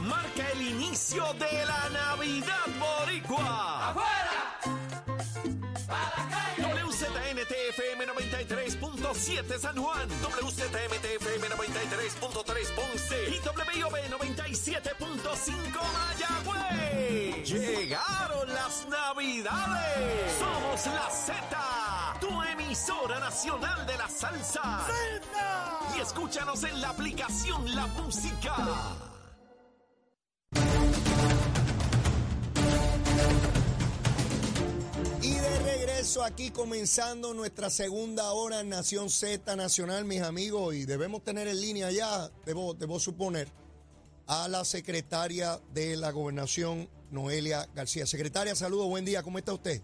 marca 0.00 0.50
el 0.52 0.62
inicio 0.62 1.24
de 1.34 1.66
la 1.66 1.88
Navidad 1.90 2.66
Boricua. 2.78 3.90
¡Afuera! 3.90 4.60
¡Para 5.86 6.16
la 6.16 6.28
calle! 6.30 6.84
WZNTFM 6.84 8.06
93.7 8.06 9.58
San 9.58 9.76
Juan, 9.76 10.08
WZMTFM 10.22 11.48
93.3 11.48 12.74
Ponce 12.74 13.28
y 13.28 13.38
WIOB 13.38 13.96
97.5 14.20 15.54
Mayagüez. 15.94 17.48
Llegaron 17.48 18.48
las 18.54 18.86
Navidades. 18.88 20.32
Somos 20.38 20.86
la 20.86 21.10
Z, 21.10 22.18
tu 22.20 22.42
emisora 22.42 23.20
nacional 23.20 23.86
de 23.86 23.98
la 23.98 24.08
salsa. 24.08 24.86
Y 25.96 26.00
escúchanos 26.00 26.64
en 26.64 26.80
la 26.80 26.90
aplicación 26.90 27.74
La 27.74 27.86
Música. 27.88 29.13
Regreso 36.04 36.22
aquí 36.22 36.50
comenzando 36.50 37.32
nuestra 37.32 37.70
segunda 37.70 38.30
hora 38.32 38.60
en 38.60 38.68
Nación 38.68 39.08
Z 39.08 39.56
Nacional, 39.56 40.04
mis 40.04 40.20
amigos, 40.20 40.74
y 40.74 40.84
debemos 40.84 41.24
tener 41.24 41.48
en 41.48 41.58
línea 41.58 41.90
ya, 41.90 42.30
debo, 42.44 42.74
debo 42.74 43.00
suponer, 43.00 43.48
a 44.26 44.46
la 44.48 44.66
secretaria 44.66 45.58
de 45.72 45.96
la 45.96 46.10
gobernación, 46.10 46.90
Noelia 47.10 47.66
García. 47.74 48.06
Secretaria, 48.06 48.54
saludos, 48.54 48.86
buen 48.86 49.06
día, 49.06 49.22
¿cómo 49.22 49.38
está 49.38 49.54
usted? 49.54 49.80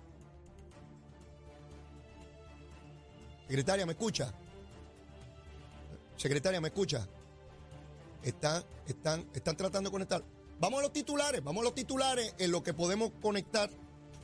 Secretaria, 3.49 3.87
¿me 3.87 3.93
escucha? 3.93 4.35
Secretaria, 6.19 6.61
¿me 6.61 6.69
escucha? 6.69 7.09
Están, 8.23 8.63
están, 8.87 9.27
están 9.33 9.57
tratando 9.57 9.89
de 9.89 9.93
conectar. 9.93 10.23
Vamos 10.59 10.81
a 10.81 10.83
los 10.83 10.93
titulares, 10.93 11.43
vamos 11.43 11.63
a 11.63 11.65
los 11.65 11.75
titulares 11.75 12.35
en 12.37 12.51
lo 12.51 12.63
que 12.63 12.75
podemos 12.75 13.11
conectar 13.23 13.71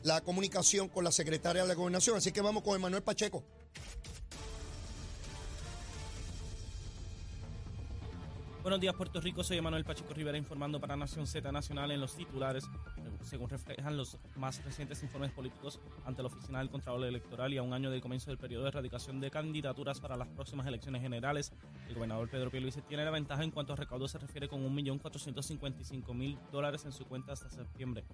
la 0.06 0.20
comunicación 0.20 0.88
con 0.88 1.02
la 1.02 1.10
secretaria 1.10 1.62
de 1.62 1.68
la 1.68 1.74
gobernación. 1.74 2.16
Así 2.16 2.30
que 2.30 2.40
vamos 2.40 2.62
con 2.62 2.76
Emanuel 2.76 3.02
Pacheco. 3.02 3.42
Buenos 8.62 8.80
días, 8.80 8.94
Puerto 8.94 9.20
Rico. 9.20 9.42
Soy 9.42 9.58
Emanuel 9.58 9.84
Pacheco 9.84 10.14
Rivera 10.14 10.38
informando 10.38 10.80
para 10.80 10.96
Nación 10.96 11.26
Z 11.26 11.52
Nacional 11.52 11.90
en 11.90 12.00
los 12.00 12.16
titulares, 12.16 12.64
según 13.22 13.48
reflejan 13.48 13.96
los 13.96 14.16
más 14.36 14.64
recientes 14.64 15.02
informes 15.02 15.30
políticos 15.32 15.80
ante 16.04 16.22
la 16.22 16.28
Oficina 16.28 16.58
del 16.58 16.70
Contralor 16.70 17.06
Electoral 17.06 17.52
y 17.52 17.58
a 17.58 17.62
un 17.62 17.72
año 17.72 17.90
del 17.90 18.00
comienzo 18.00 18.30
del 18.30 18.38
periodo 18.38 18.64
de 18.64 18.70
erradicación 18.70 19.20
de 19.20 19.30
candidaturas 19.30 20.00
para 20.00 20.16
las 20.16 20.28
próximas 20.28 20.66
elecciones 20.66 21.02
generales. 21.02 21.52
El 21.88 21.94
gobernador 21.94 22.28
Pedro 22.28 22.50
Pierluisi 22.50 22.80
tiene 22.82 23.04
la 23.04 23.10
ventaja 23.12 23.44
en 23.44 23.52
cuanto 23.52 23.72
a 23.72 23.76
recaudo 23.76 24.08
se 24.08 24.18
refiere 24.18 24.48
con 24.48 24.64
1.455.000 24.76 26.50
dólares 26.50 26.84
en 26.84 26.92
su 26.92 27.04
cuenta 27.06 27.32
hasta 27.32 27.48
septiembre. 27.50 28.04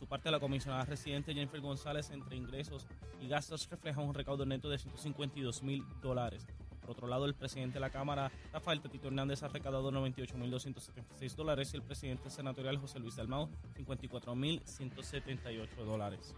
Su 0.00 0.06
parte, 0.06 0.30
la 0.30 0.40
comisionada 0.40 0.86
residente 0.86 1.34
Jennifer 1.34 1.60
González, 1.60 2.08
entre 2.08 2.34
ingresos 2.34 2.86
y 3.20 3.28
gastos, 3.28 3.68
refleja 3.68 4.00
un 4.00 4.14
recaudo 4.14 4.46
neto 4.46 4.70
de 4.70 4.78
152.000 4.78 6.00
dólares. 6.00 6.46
Por 6.80 6.92
otro 6.92 7.06
lado, 7.06 7.26
el 7.26 7.34
presidente 7.34 7.74
de 7.74 7.80
la 7.80 7.90
Cámara, 7.90 8.32
Rafael 8.50 8.80
Tatito 8.80 9.08
Hernández, 9.08 9.42
ha 9.42 9.48
recaudado 9.48 9.92
98.276 9.92 11.34
dólares 11.34 11.74
y 11.74 11.76
el 11.76 11.82
presidente 11.82 12.30
senatorial 12.30 12.78
José 12.78 12.98
Luis 12.98 13.16
Dalmau 13.16 13.50
54.178 13.76 15.84
dólares. 15.84 16.34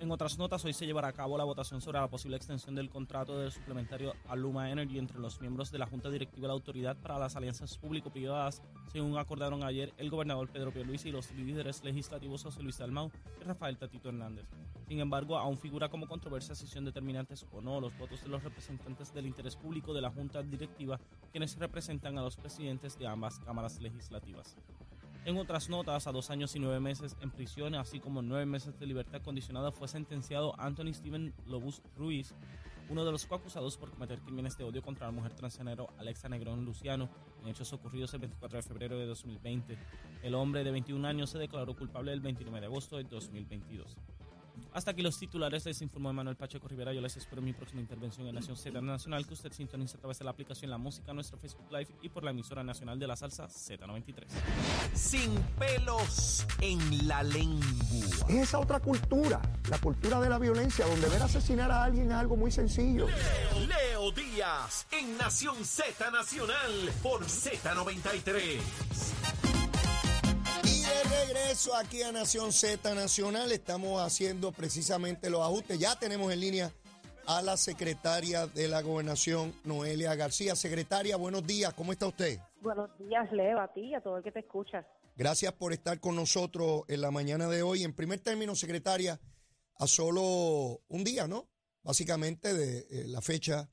En 0.00 0.10
otras 0.10 0.36
notas, 0.38 0.64
hoy 0.64 0.72
se 0.72 0.86
llevará 0.86 1.08
a 1.08 1.12
cabo 1.12 1.38
la 1.38 1.44
votación 1.44 1.80
sobre 1.80 2.00
la 2.00 2.08
posible 2.08 2.36
extensión 2.36 2.74
del 2.74 2.90
contrato 2.90 3.38
del 3.38 3.52
suplementario 3.52 4.12
Aluma 4.28 4.70
Energy 4.70 4.98
entre 4.98 5.20
los 5.20 5.40
miembros 5.40 5.70
de 5.70 5.78
la 5.78 5.86
Junta 5.86 6.10
Directiva 6.10 6.42
de 6.42 6.48
la 6.48 6.54
Autoridad 6.54 6.96
para 6.96 7.18
las 7.18 7.36
Alianzas 7.36 7.78
Público-Privadas, 7.78 8.60
según 8.90 9.16
acordaron 9.16 9.62
ayer 9.62 9.94
el 9.96 10.10
gobernador 10.10 10.50
Pedro 10.50 10.72
Pierluisi 10.72 11.08
y 11.10 11.12
los 11.12 11.30
líderes 11.32 11.82
legislativos 11.84 12.42
José 12.42 12.62
Luis 12.62 12.76
Dalmau 12.76 13.10
y 13.40 13.44
Rafael 13.44 13.78
Tatito 13.78 14.08
Hernández. 14.08 14.46
Sin 14.88 14.98
embargo, 14.98 15.38
aún 15.38 15.56
figura 15.56 15.88
como 15.88 16.08
controversia 16.08 16.56
si 16.56 16.66
son 16.66 16.84
determinantes 16.84 17.46
o 17.52 17.62
no 17.62 17.80
los 17.80 17.96
votos 17.96 18.20
de 18.22 18.28
los 18.28 18.42
representantes 18.42 19.14
del 19.14 19.26
interés 19.26 19.54
público 19.54 19.94
de 19.94 20.02
la 20.02 20.10
Junta 20.10 20.42
Directiva, 20.42 21.00
quienes 21.30 21.56
representan 21.56 22.18
a 22.18 22.22
los 22.22 22.36
presidentes 22.36 22.98
de 22.98 23.06
ambas 23.06 23.38
cámaras 23.38 23.80
legislativas. 23.80 24.56
En 25.26 25.38
otras 25.38 25.70
notas, 25.70 26.06
a 26.06 26.12
dos 26.12 26.28
años 26.28 26.54
y 26.54 26.58
nueve 26.58 26.80
meses 26.80 27.16
en 27.22 27.30
prisión, 27.30 27.74
así 27.76 27.98
como 27.98 28.20
nueve 28.20 28.44
meses 28.44 28.78
de 28.78 28.84
libertad 28.84 29.22
condicionada, 29.22 29.72
fue 29.72 29.88
sentenciado 29.88 30.54
Anthony 30.60 30.92
Steven 30.92 31.32
Lobus 31.46 31.80
Ruiz, 31.96 32.34
uno 32.90 33.06
de 33.06 33.10
los 33.10 33.24
coacusados 33.24 33.78
por 33.78 33.90
cometer 33.90 34.20
crímenes 34.20 34.58
de 34.58 34.64
odio 34.64 34.82
contra 34.82 35.06
la 35.06 35.12
mujer 35.12 35.32
transgénero 35.32 35.88
Alexa 35.96 36.28
Negrón 36.28 36.66
Luciano, 36.66 37.08
en 37.42 37.48
hechos 37.48 37.72
ocurridos 37.72 38.12
el 38.12 38.20
24 38.20 38.58
de 38.58 38.62
febrero 38.62 38.98
de 38.98 39.06
2020. 39.06 39.78
El 40.22 40.34
hombre 40.34 40.62
de 40.62 40.70
21 40.70 41.08
años 41.08 41.30
se 41.30 41.38
declaró 41.38 41.74
culpable 41.74 42.12
el 42.12 42.20
29 42.20 42.60
de 42.60 42.66
agosto 42.66 42.98
de 42.98 43.04
2022. 43.04 43.96
Hasta 44.74 44.90
aquí 44.90 45.02
los 45.02 45.16
titulares, 45.20 45.64
les 45.66 45.80
informó 45.82 46.12
Manuel 46.12 46.34
Pacheco 46.34 46.66
Rivera. 46.66 46.92
Yo 46.92 47.00
les 47.00 47.16
espero 47.16 47.38
en 47.38 47.44
mi 47.44 47.52
próxima 47.52 47.80
intervención 47.80 48.26
en 48.26 48.34
Nación 48.34 48.56
Z 48.56 48.80
Nacional, 48.80 49.24
que 49.24 49.34
usted 49.34 49.52
sintoniza 49.52 49.98
a 49.98 50.00
través 50.00 50.18
de 50.18 50.24
la 50.24 50.32
aplicación 50.32 50.68
La 50.68 50.78
Música, 50.78 51.12
nuestro 51.12 51.38
Facebook 51.38 51.70
Live 51.70 51.94
y 52.02 52.08
por 52.08 52.24
la 52.24 52.32
emisora 52.32 52.64
nacional 52.64 52.98
de 52.98 53.06
la 53.06 53.14
salsa 53.14 53.46
Z93. 53.46 54.26
Sin 54.92 55.32
pelos 55.60 56.44
en 56.60 57.06
la 57.06 57.22
lengua. 57.22 57.64
Es 58.28 58.48
esa 58.48 58.58
otra 58.58 58.80
cultura, 58.80 59.40
la 59.70 59.78
cultura 59.78 60.20
de 60.20 60.28
la 60.28 60.40
violencia, 60.40 60.84
donde 60.86 61.08
ver 61.08 61.22
asesinar 61.22 61.70
a 61.70 61.84
alguien 61.84 62.10
es 62.10 62.16
algo 62.16 62.36
muy 62.36 62.50
sencillo. 62.50 63.06
Leo 63.68 64.10
Díaz 64.10 64.88
en 64.90 65.16
Nación 65.16 65.64
Z 65.64 66.10
Nacional 66.10 66.90
por 67.00 67.24
Z93. 67.24 69.13
Regreso 71.10 71.74
aquí 71.76 72.02
a 72.02 72.12
Nación 72.12 72.52
Z 72.52 72.94
Nacional, 72.94 73.52
estamos 73.52 74.00
haciendo 74.00 74.52
precisamente 74.52 75.30
los 75.30 75.40
ajustes. 75.42 75.78
Ya 75.78 75.98
tenemos 75.98 76.32
en 76.32 76.40
línea 76.40 76.72
a 77.26 77.42
la 77.42 77.56
secretaria 77.56 78.46
de 78.46 78.68
la 78.68 78.82
gobernación, 78.82 79.54
Noelia 79.64 80.14
García. 80.14 80.56
Secretaria, 80.56 81.16
buenos 81.16 81.46
días, 81.46 81.72
¿cómo 81.74 81.92
está 81.92 82.06
usted? 82.06 82.38
Buenos 82.60 82.90
días, 82.98 83.30
Leo, 83.32 83.60
a 83.60 83.72
ti 83.72 83.80
y 83.80 83.94
a 83.94 84.00
todo 84.00 84.18
el 84.18 84.24
que 84.24 84.32
te 84.32 84.40
escucha. 84.40 84.86
Gracias 85.16 85.52
por 85.52 85.72
estar 85.72 86.00
con 86.00 86.16
nosotros 86.16 86.82
en 86.88 87.00
la 87.00 87.10
mañana 87.10 87.48
de 87.48 87.62
hoy. 87.62 87.84
En 87.84 87.94
primer 87.94 88.20
término, 88.20 88.54
secretaria, 88.54 89.20
a 89.78 89.86
solo 89.86 90.82
un 90.88 91.04
día, 91.04 91.28
¿no? 91.28 91.48
Básicamente 91.82 92.52
de 92.52 92.78
eh, 92.90 93.04
la 93.06 93.20
fecha 93.20 93.70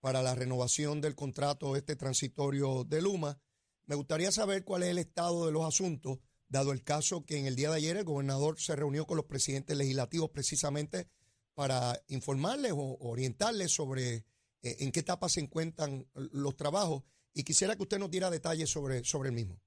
para 0.00 0.22
la 0.22 0.34
renovación 0.34 1.00
del 1.00 1.14
contrato 1.14 1.76
este 1.76 1.96
transitorio 1.96 2.84
de 2.84 3.00
Luma. 3.00 3.38
Me 3.86 3.94
gustaría 3.94 4.30
saber 4.30 4.64
cuál 4.64 4.82
es 4.82 4.90
el 4.90 4.98
estado 4.98 5.46
de 5.46 5.52
los 5.52 5.64
asuntos, 5.64 6.18
dado 6.54 6.70
el 6.72 6.84
caso 6.84 7.24
que 7.26 7.36
en 7.36 7.46
el 7.46 7.56
día 7.56 7.68
de 7.68 7.76
ayer 7.76 7.96
el 7.96 8.04
gobernador 8.04 8.60
se 8.60 8.76
reunió 8.76 9.06
con 9.06 9.16
los 9.16 9.26
presidentes 9.26 9.76
legislativos 9.76 10.30
precisamente 10.30 11.08
para 11.54 11.94
informarles 12.08 12.72
o 12.72 12.96
orientarles 13.00 13.72
sobre 13.72 14.14
eh, 14.62 14.76
en 14.78 14.92
qué 14.92 15.00
etapa 15.00 15.28
se 15.28 15.40
encuentran 15.40 16.06
los 16.14 16.56
trabajos 16.56 17.02
y 17.34 17.42
quisiera 17.42 17.74
que 17.74 17.82
usted 17.82 17.98
nos 17.98 18.10
diera 18.10 18.30
detalles 18.30 18.70
sobre, 18.70 19.02
sobre 19.02 19.30
el 19.30 19.34
mismo. 19.34 19.58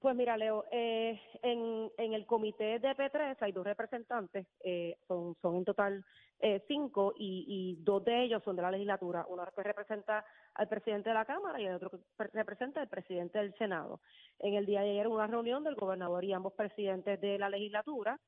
Pues 0.00 0.16
mira, 0.16 0.38
Leo, 0.38 0.64
eh, 0.72 1.20
en, 1.42 1.90
en 1.98 2.14
el 2.14 2.24
comité 2.24 2.78
de 2.78 2.88
P3 2.96 3.36
hay 3.40 3.52
dos 3.52 3.64
representantes, 3.64 4.46
eh, 4.64 4.96
son, 5.06 5.36
son 5.42 5.56
en 5.56 5.64
total 5.66 6.04
eh, 6.40 6.64
cinco 6.68 7.14
y, 7.16 7.44
y 7.48 7.82
dos 7.82 8.04
de 8.04 8.24
ellos 8.24 8.42
son 8.44 8.56
de 8.56 8.62
la 8.62 8.70
legislatura, 8.70 9.26
uno 9.28 9.44
que 9.54 9.62
representa 9.62 10.24
al 10.54 10.68
presidente 10.68 11.08
de 11.10 11.14
la 11.14 11.24
Cámara 11.24 11.60
y 11.60 11.66
el 11.66 11.74
otro 11.74 11.90
que 11.90 11.98
pre- 12.16 12.30
representa 12.32 12.80
al 12.80 12.88
presidente 12.88 13.38
del 13.38 13.54
Senado. 13.54 14.00
En 14.38 14.54
el 14.54 14.66
día 14.66 14.82
de 14.82 14.90
ayer 14.90 15.08
una 15.08 15.26
reunión 15.26 15.64
del 15.64 15.74
gobernador 15.74 16.24
y 16.24 16.32
ambos 16.32 16.52
presidentes 16.52 17.20
de 17.20 17.38
la 17.38 17.48
legislatura, 17.48 18.20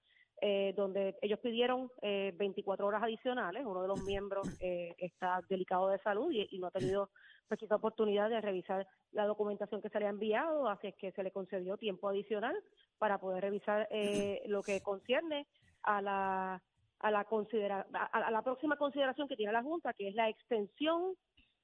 eh, 0.42 0.72
donde 0.74 1.18
ellos 1.20 1.38
pidieron 1.40 1.90
eh, 2.00 2.32
24 2.36 2.86
horas 2.86 3.02
adicionales. 3.02 3.66
Uno 3.66 3.82
de 3.82 3.88
los 3.88 4.02
miembros 4.04 4.48
eh, 4.62 4.94
está 4.96 5.40
delicado 5.50 5.88
de 5.90 5.98
salud 5.98 6.32
y, 6.32 6.58
no 6.58 6.68
ha 6.68 6.70
tenido 6.70 7.10
pues, 7.46 7.60
oportunidad 7.70 8.30
de 8.30 8.40
revisar 8.40 8.86
la 9.12 9.26
documentación 9.26 9.82
que 9.82 9.90
se 9.90 10.00
le 10.00 10.06
ha 10.06 10.10
enviado, 10.10 10.66
así 10.68 10.86
es 10.86 10.94
que 10.96 11.12
se 11.12 11.22
le 11.22 11.30
concedió 11.30 11.76
tiempo 11.76 12.08
adicional 12.08 12.56
para 12.96 13.18
poder 13.18 13.42
revisar 13.42 13.86
eh, 13.90 14.40
lo 14.46 14.62
que 14.62 14.80
concierne 14.80 15.46
a 15.82 16.00
la 16.00 16.62
a 17.00 17.10
la 17.10 17.24
considera 17.24 17.86
a, 17.92 18.30
la 18.30 18.42
próxima 18.42 18.76
consideración 18.76 19.28
que 19.28 19.36
tiene 19.36 19.52
la 19.52 19.62
Junta, 19.62 19.92
que 19.94 20.08
es 20.08 20.14
la 20.14 20.28
extensión 20.28 21.14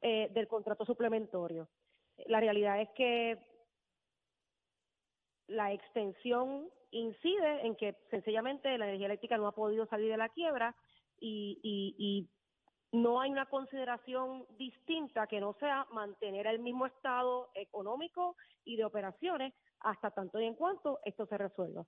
eh, 0.01 0.29
del 0.33 0.49
contrato 0.49 0.85
suplementario. 0.85 1.69
La 2.27 2.41
realidad 2.41 2.81
es 2.81 2.89
que 2.91 3.39
la 5.49 5.73
extensión 5.73 6.69
incide 6.91 7.67
en 7.67 7.77
que 7.77 7.97
sencillamente 8.11 8.77
la 8.79 8.87
energía 8.87 9.07
eléctrica 9.07 9.37
no 9.37 9.47
ha 9.47 9.53
podido 9.53 9.87
salir 9.87 10.11
de 10.11 10.17
la 10.17 10.31
quiebra 10.31 10.75
y 11.19 12.29
no 12.93 13.21
hay 13.21 13.31
una 13.31 13.47
consideración 13.47 14.47
distinta 14.57 15.27
que 15.27 15.41
no 15.41 15.55
sea 15.55 15.87
mantener 15.93 16.47
el 16.47 16.61
mismo 16.61 16.87
estado 16.87 17.51
económico 17.55 18.37
y 18.65 18.77
de 18.77 18.85
operaciones 18.85 19.53
hasta 19.81 20.11
tanto 20.11 20.41
y 20.41 20.47
en 20.47 20.55
cuanto 20.55 21.01
esto 21.05 21.27
se 21.27 21.37
resuelva. 21.37 21.85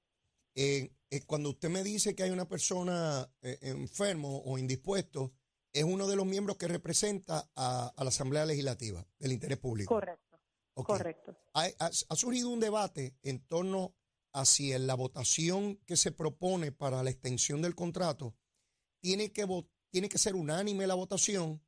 Eh, 0.61 0.91
eh, 1.11 1.23
cuando 1.25 1.51
usted 1.51 1.69
me 1.69 1.85
dice 1.85 2.17
que 2.17 2.25
hay 2.25 2.31
una 2.31 2.49
persona 2.49 3.31
eh, 3.43 3.59
enfermo 3.63 4.43
o 4.45 4.59
indispuesto, 4.59 5.33
es 5.73 5.85
uno 5.85 6.09
de 6.09 6.17
los 6.17 6.27
miembros 6.27 6.57
que 6.57 6.67
representa 6.67 7.49
a, 7.55 7.93
a 7.97 8.03
la 8.03 8.09
Asamblea 8.09 8.45
Legislativa 8.45 9.07
del 9.21 9.31
interés 9.31 9.59
público. 9.59 9.95
Correcto. 9.95 10.29
Correcto. 10.85 11.37
Ha, 11.55 11.91
surgido 12.17 12.51
un 12.51 12.61
debate 12.61 13.17
en 13.23 13.47
torno 13.47 13.95
a 14.33 14.45
si 14.45 14.73
en 14.73 14.89
la 14.89 14.95
votación 14.95 15.77
que 15.87 15.97
se 15.97 16.13
propone 16.13 16.73
para 16.73 17.05
la 17.05 17.11
extensión 17.11 17.63
del 17.63 17.75
contrato 17.75 18.37
tiene 19.01 19.33
que, 19.33 19.47
tiene 19.91 20.09
que 20.09 20.19
ser 20.19 20.35
unánime 20.35 20.87
la 20.87 20.95
votación 20.95 21.63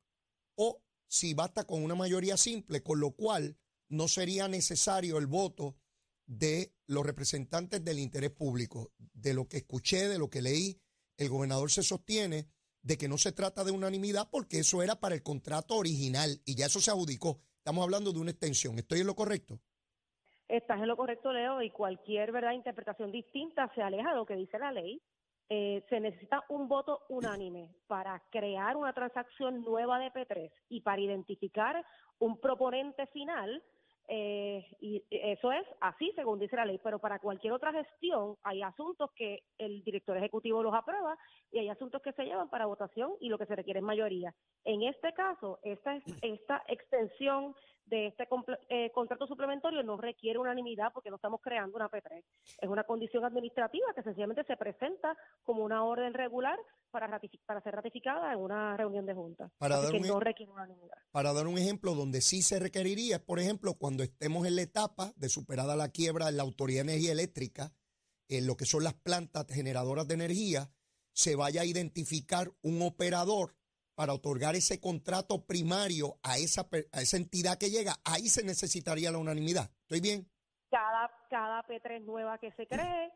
o 0.55 0.83
si 1.07 1.33
basta 1.33 1.65
con 1.65 1.83
una 1.83 1.95
mayoría 1.95 2.37
simple, 2.37 2.83
con 2.83 2.99
lo 2.99 3.11
cual 3.11 3.57
no 3.89 4.07
sería 4.07 4.47
necesario 4.47 5.17
el 5.17 5.27
voto 5.27 5.77
de 6.25 6.73
los 6.87 7.05
representantes 7.05 7.83
del 7.83 7.99
interés 7.99 8.31
público. 8.31 8.91
De 8.97 9.33
lo 9.33 9.47
que 9.47 9.57
escuché, 9.57 10.07
de 10.07 10.19
lo 10.19 10.29
que 10.29 10.41
leí, 10.41 10.79
el 11.17 11.29
gobernador 11.29 11.69
se 11.71 11.83
sostiene 11.83 12.47
de 12.81 12.97
que 12.97 13.07
no 13.07 13.17
se 13.17 13.31
trata 13.31 13.63
de 13.63 13.71
unanimidad 13.71 14.29
porque 14.31 14.59
eso 14.59 14.81
era 14.81 14.99
para 14.99 15.15
el 15.15 15.23
contrato 15.23 15.75
original 15.75 16.41
y 16.45 16.55
ya 16.55 16.65
eso 16.65 16.79
se 16.79 16.91
adjudicó. 16.91 17.39
Estamos 17.57 17.83
hablando 17.83 18.11
de 18.11 18.19
una 18.19 18.31
extensión. 18.31 18.77
¿Estoy 18.79 19.01
en 19.01 19.07
lo 19.07 19.15
correcto? 19.15 19.59
Estás 20.47 20.81
en 20.81 20.87
lo 20.87 20.97
correcto, 20.97 21.31
Leo, 21.31 21.61
y 21.61 21.69
cualquier 21.69 22.31
verdad 22.31 22.53
interpretación 22.53 23.11
distinta 23.11 23.71
se 23.73 23.81
aleja 23.81 24.09
de 24.09 24.15
lo 24.15 24.25
que 24.25 24.35
dice 24.35 24.59
la 24.59 24.71
ley. 24.71 25.01
Eh, 25.47 25.83
se 25.89 25.99
necesita 25.99 26.43
un 26.49 26.67
voto 26.67 27.01
unánime 27.09 27.69
para 27.87 28.21
crear 28.31 28.75
una 28.75 28.93
transacción 28.93 29.61
nueva 29.61 29.99
de 29.99 30.11
P3 30.11 30.51
y 30.69 30.81
para 30.81 31.01
identificar 31.01 31.85
un 32.19 32.39
proponente 32.39 33.05
final 33.07 33.61
eh, 34.13 34.67
y 34.81 35.01
eso 35.09 35.53
es 35.53 35.65
así, 35.79 36.11
según 36.17 36.37
dice 36.37 36.57
la 36.57 36.65
ley, 36.65 36.81
pero 36.83 36.99
para 36.99 37.19
cualquier 37.19 37.53
otra 37.53 37.71
gestión 37.71 38.35
hay 38.43 38.61
asuntos 38.61 39.09
que 39.15 39.43
el 39.57 39.85
director 39.85 40.17
ejecutivo 40.17 40.61
los 40.61 40.73
aprueba 40.73 41.17
y 41.49 41.59
hay 41.59 41.69
asuntos 41.69 42.01
que 42.01 42.11
se 42.11 42.25
llevan 42.25 42.49
para 42.49 42.65
votación 42.65 43.13
y 43.21 43.29
lo 43.29 43.37
que 43.37 43.45
se 43.45 43.55
requiere 43.55 43.79
es 43.79 43.85
mayoría. 43.85 44.35
En 44.65 44.83
este 44.83 45.13
caso, 45.13 45.59
esta, 45.63 45.97
esta 46.21 46.61
extensión 46.67 47.55
de 47.85 48.07
este 48.07 48.27
eh, 48.69 48.91
contrato 48.91 49.27
suplementario 49.27 49.83
no 49.83 49.97
requiere 49.97 50.39
unanimidad 50.39 50.91
porque 50.93 51.09
no 51.09 51.17
estamos 51.17 51.41
creando 51.41 51.75
una 51.75 51.89
P3. 51.89 52.23
Es 52.61 52.69
una 52.69 52.83
condición 52.83 53.25
administrativa 53.25 53.93
que 53.93 54.03
sencillamente 54.03 54.43
se 54.45 54.55
presenta 54.55 55.15
como 55.43 55.63
una 55.63 55.83
orden 55.83 56.13
regular 56.13 56.57
para, 56.89 57.19
para 57.45 57.61
ser 57.61 57.75
ratificada 57.75 58.33
en 58.33 58.39
una 58.39 58.77
reunión 58.77 59.05
de 59.05 59.13
junta. 59.13 59.51
Para 59.57 59.81
dar 59.81 59.91
que 59.91 59.97
un, 59.97 60.07
no 60.07 60.19
requiere 60.19 60.51
unanimidad. 60.51 60.97
Para 61.11 61.33
dar 61.33 61.47
un 61.47 61.57
ejemplo 61.57 61.93
donde 61.95 62.21
sí 62.21 62.41
se 62.41 62.59
requeriría, 62.59 63.23
por 63.23 63.39
ejemplo, 63.39 63.73
cuando 63.75 64.03
estemos 64.03 64.47
en 64.47 64.55
la 64.55 64.61
etapa 64.61 65.11
de 65.15 65.29
superada 65.29 65.75
la 65.75 65.89
quiebra 65.89 66.29
en 66.29 66.37
la 66.37 66.43
Autoridad 66.43 66.85
de 66.85 66.91
Energía 66.93 67.11
Eléctrica, 67.11 67.73
en 68.29 68.47
lo 68.47 68.55
que 68.55 68.65
son 68.65 68.83
las 68.83 68.93
plantas 68.93 69.45
generadoras 69.47 70.07
de 70.07 70.13
energía, 70.13 70.69
se 71.13 71.35
vaya 71.35 71.61
a 71.61 71.65
identificar 71.65 72.51
un 72.61 72.81
operador 72.81 73.55
para 74.01 74.15
otorgar 74.15 74.55
ese 74.55 74.81
contrato 74.81 75.45
primario 75.45 76.17
a 76.23 76.39
esa, 76.39 76.61
a 76.91 77.01
esa 77.01 77.17
entidad 77.17 77.59
que 77.59 77.69
llega, 77.69 77.93
ahí 78.03 78.29
se 78.29 78.43
necesitaría 78.43 79.11
la 79.11 79.19
unanimidad. 79.19 79.69
¿Estoy 79.83 80.01
bien? 80.01 80.25
Cada, 80.71 81.11
cada 81.29 81.63
P3 81.67 82.03
nueva 82.03 82.39
que 82.39 82.51
se 82.53 82.65
cree 82.65 83.11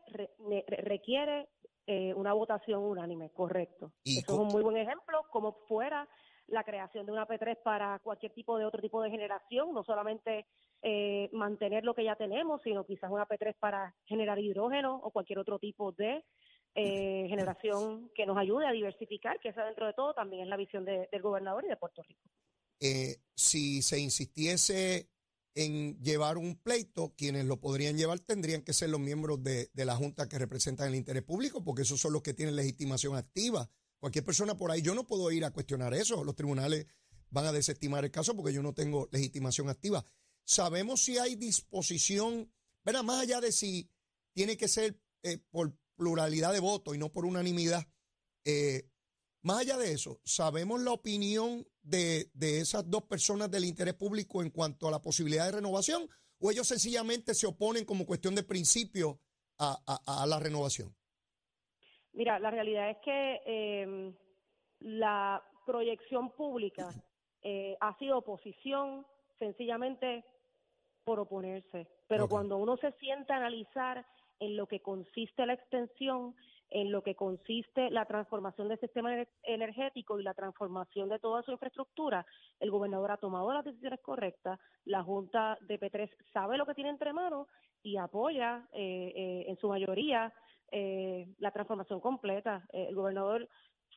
requiere 0.84 1.48
eh, 1.88 2.14
una 2.14 2.34
votación 2.34 2.84
unánime, 2.84 3.30
correcto. 3.30 3.90
Eso 4.04 4.34
es 4.34 4.38
un 4.38 4.46
muy 4.46 4.62
buen 4.62 4.76
ejemplo, 4.76 5.24
como 5.32 5.54
fuera 5.66 6.08
la 6.46 6.62
creación 6.62 7.04
de 7.04 7.10
una 7.10 7.26
P3 7.26 7.60
para 7.64 7.98
cualquier 7.98 8.32
tipo 8.32 8.56
de 8.56 8.64
otro 8.64 8.80
tipo 8.80 9.02
de 9.02 9.10
generación, 9.10 9.74
no 9.74 9.82
solamente 9.82 10.46
eh, 10.82 11.28
mantener 11.32 11.82
lo 11.82 11.94
que 11.94 12.04
ya 12.04 12.14
tenemos, 12.14 12.62
sino 12.62 12.86
quizás 12.86 13.10
una 13.10 13.26
P3 13.26 13.56
para 13.58 13.92
generar 14.04 14.38
hidrógeno 14.38 15.00
o 15.02 15.10
cualquier 15.10 15.40
otro 15.40 15.58
tipo 15.58 15.90
de 15.90 16.22
eh, 16.76 17.26
generación 17.28 18.10
que 18.14 18.26
nos 18.26 18.36
ayude 18.36 18.66
a 18.66 18.72
diversificar, 18.72 19.40
que 19.40 19.48
esa 19.48 19.64
dentro 19.64 19.86
de 19.86 19.94
todo 19.94 20.14
también 20.14 20.42
es 20.42 20.48
la 20.48 20.56
visión 20.56 20.84
del 20.84 21.22
gobernador 21.22 21.64
y 21.64 21.68
de 21.68 21.76
Puerto 21.76 22.02
Rico. 22.02 22.20
Eh, 22.80 23.16
si 23.34 23.82
se 23.82 23.98
insistiese 23.98 25.08
en 25.54 25.98
llevar 26.02 26.36
un 26.36 26.56
pleito, 26.56 27.14
quienes 27.16 27.46
lo 27.46 27.58
podrían 27.58 27.96
llevar 27.96 28.20
tendrían 28.20 28.62
que 28.62 28.74
ser 28.74 28.90
los 28.90 29.00
miembros 29.00 29.42
de, 29.42 29.70
de, 29.72 29.84
la 29.86 29.96
Junta 29.96 30.28
que 30.28 30.38
representan 30.38 30.88
el 30.88 30.94
interés 30.94 31.22
público, 31.22 31.64
porque 31.64 31.82
esos 31.82 31.98
son 31.98 32.12
los 32.12 32.22
que 32.22 32.34
tienen 32.34 32.54
legitimación 32.54 33.16
activa. 33.16 33.70
Cualquier 33.98 34.24
persona 34.24 34.56
por 34.56 34.70
ahí, 34.70 34.82
yo 34.82 34.94
no 34.94 35.06
puedo 35.06 35.32
ir 35.32 35.46
a 35.46 35.52
cuestionar 35.52 35.94
eso, 35.94 36.22
los 36.22 36.36
tribunales 36.36 36.86
van 37.30 37.46
a 37.46 37.52
desestimar 37.52 38.04
el 38.04 38.10
caso 38.10 38.36
porque 38.36 38.52
yo 38.52 38.62
no 38.62 38.74
tengo 38.74 39.08
legitimación 39.10 39.68
activa. 39.68 40.04
Sabemos 40.44 41.00
si 41.00 41.18
hay 41.18 41.36
disposición. 41.36 42.52
Más 42.84 43.22
allá 43.22 43.40
de 43.40 43.50
si 43.50 43.90
tiene 44.32 44.56
que 44.56 44.68
ser 44.68 44.96
eh, 45.22 45.38
por 45.50 45.76
pluralidad 45.96 46.52
de 46.52 46.60
votos 46.60 46.94
y 46.94 46.98
no 46.98 47.10
por 47.10 47.24
unanimidad. 47.24 47.82
Eh, 48.44 48.84
más 49.42 49.60
allá 49.60 49.76
de 49.76 49.92
eso, 49.92 50.20
¿sabemos 50.24 50.80
la 50.80 50.92
opinión 50.92 51.66
de, 51.82 52.28
esas 52.40 52.88
dos 52.90 53.04
personas 53.04 53.50
del 53.50 53.64
interés 53.64 53.94
público 53.94 54.42
en 54.42 54.50
cuanto 54.50 54.88
a 54.88 54.90
la 54.90 55.00
posibilidad 55.00 55.46
de 55.46 55.52
renovación 55.52 56.08
o 56.40 56.50
ellos 56.50 56.66
sencillamente 56.66 57.34
se 57.34 57.46
oponen 57.46 57.84
como 57.84 58.06
cuestión 58.06 58.34
de 58.34 58.42
principio 58.42 59.20
a, 59.58 60.26
la 60.28 60.38
renovación? 60.38 60.94
Mira, 62.12 62.38
la 62.38 62.50
realidad 62.50 62.90
es 62.90 62.96
que 63.04 63.40
em, 63.46 64.14
la 64.80 65.42
proyección 65.64 66.30
pública 66.32 66.90
eh, 67.42 67.76
ha 67.80 67.96
sido 67.98 68.18
oposición 68.18 69.06
sencillamente 69.38 70.24
por 71.04 71.20
oponerse. 71.20 71.86
Pero 72.08 72.28
cuando 72.28 72.56
uno 72.56 72.76
se 72.78 72.90
sienta 72.98 73.34
a 73.34 73.38
analizar 73.38 74.04
en 74.40 74.56
lo 74.56 74.66
que 74.66 74.80
consiste 74.80 75.46
la 75.46 75.54
extensión, 75.54 76.34
en 76.70 76.90
lo 76.90 77.02
que 77.02 77.14
consiste 77.14 77.90
la 77.90 78.06
transformación 78.06 78.68
del 78.68 78.80
sistema 78.80 79.24
energético 79.44 80.18
y 80.18 80.24
la 80.24 80.34
transformación 80.34 81.08
de 81.08 81.18
toda 81.18 81.42
su 81.42 81.52
infraestructura, 81.52 82.26
el 82.58 82.70
gobernador 82.70 83.12
ha 83.12 83.16
tomado 83.16 83.52
las 83.52 83.64
decisiones 83.64 84.00
correctas, 84.00 84.58
la 84.84 85.02
Junta 85.02 85.58
de 85.62 85.78
P3 85.78 86.10
sabe 86.32 86.58
lo 86.58 86.66
que 86.66 86.74
tiene 86.74 86.90
entre 86.90 87.12
manos 87.12 87.46
y 87.82 87.96
apoya 87.96 88.66
eh, 88.72 89.12
eh, 89.14 89.44
en 89.48 89.56
su 89.58 89.68
mayoría 89.68 90.32
eh, 90.72 91.28
la 91.38 91.52
transformación 91.52 92.00
completa. 92.00 92.66
el 92.72 92.94
gobernador 92.94 93.48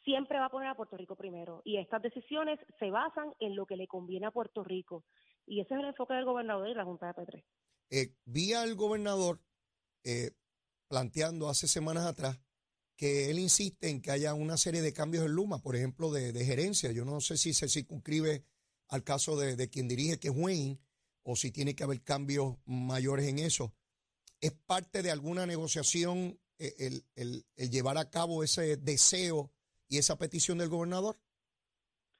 siempre 0.03 0.37
va 0.37 0.45
a 0.45 0.51
poner 0.51 0.69
a 0.69 0.75
Puerto 0.75 0.95
Rico 0.95 1.15
primero 1.15 1.61
y 1.65 1.77
estas 1.77 2.01
decisiones 2.01 2.59
se 2.77 2.91
basan 2.91 3.33
en 3.39 3.55
lo 3.55 3.65
que 3.65 3.77
le 3.77 3.87
conviene 3.87 4.27
a 4.27 4.31
Puerto 4.31 4.63
Rico 4.63 5.03
y 5.47 5.61
ese 5.61 5.73
es 5.73 5.79
el 5.79 5.87
enfoque 5.87 6.13
del 6.13 6.25
gobernador 6.25 6.69
y 6.69 6.75
la 6.75 6.85
Junta 6.85 7.07
de 7.07 7.13
P3. 7.13 8.13
vi 8.25 8.53
al 8.53 8.75
gobernador 8.75 9.39
eh, 10.03 10.31
planteando 10.87 11.49
hace 11.49 11.67
semanas 11.67 12.05
atrás 12.05 12.39
que 12.99 13.31
él 13.31 13.39
insiste 13.39 13.89
en 13.89 14.01
que 14.01 14.11
haya 14.11 14.33
una 14.33 14.57
serie 14.57 14.81
de 14.81 14.91
cambios 14.91 15.25
en 15.25 15.31
Luma, 15.31 15.59
por 15.59 15.77
ejemplo, 15.77 16.11
de, 16.11 16.33
gerencia. 16.43 16.91
Yo 16.91 17.05
no 17.05 17.21
sé 17.21 17.37
si 17.37 17.53
se 17.53 17.69
circunscribe 17.69 18.43
al 18.89 19.05
caso 19.05 19.37
de, 19.37 19.69
quien 19.69 19.87
dirige, 19.87 20.19
que 20.19 20.27
es 20.27 20.33
Wayne, 20.35 20.79
o 21.23 21.37
si 21.37 21.49
tiene 21.49 21.77
que 21.77 21.85
haber 21.85 22.03
cambios 22.03 22.57
mayores 22.65 23.25
en 23.27 23.39
eso. 23.39 23.71
¿Es 24.41 24.51
parte 24.51 25.01
de 25.01 25.11
alguna 25.11 25.45
negociación 25.45 26.37
eh, 26.57 27.01
el, 27.15 27.45
llevar 27.55 27.97
a 27.97 28.09
cabo 28.09 28.43
ese 28.43 28.75
deseo 28.75 29.49
y 29.87 29.97
esa 29.97 30.17
petición 30.17 30.57
del 30.57 30.67
gobernador? 30.67 31.15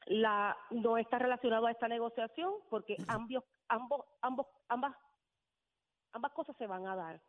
La, 0.05 0.55
no 0.71 0.97
está 0.97 1.19
relacionado 1.19 1.67
a 1.67 1.71
esta 1.71 1.89
negociación 1.89 2.53
porque 2.69 2.95
ambos, 3.09 3.43
ambos, 3.67 4.05
ambos, 4.21 4.47
ambas, 4.69 4.95
ambas 6.13 6.31
cosas 6.31 6.55
se 6.57 6.67
van 6.67 6.87
a 6.87 6.95
dar 6.95 7.21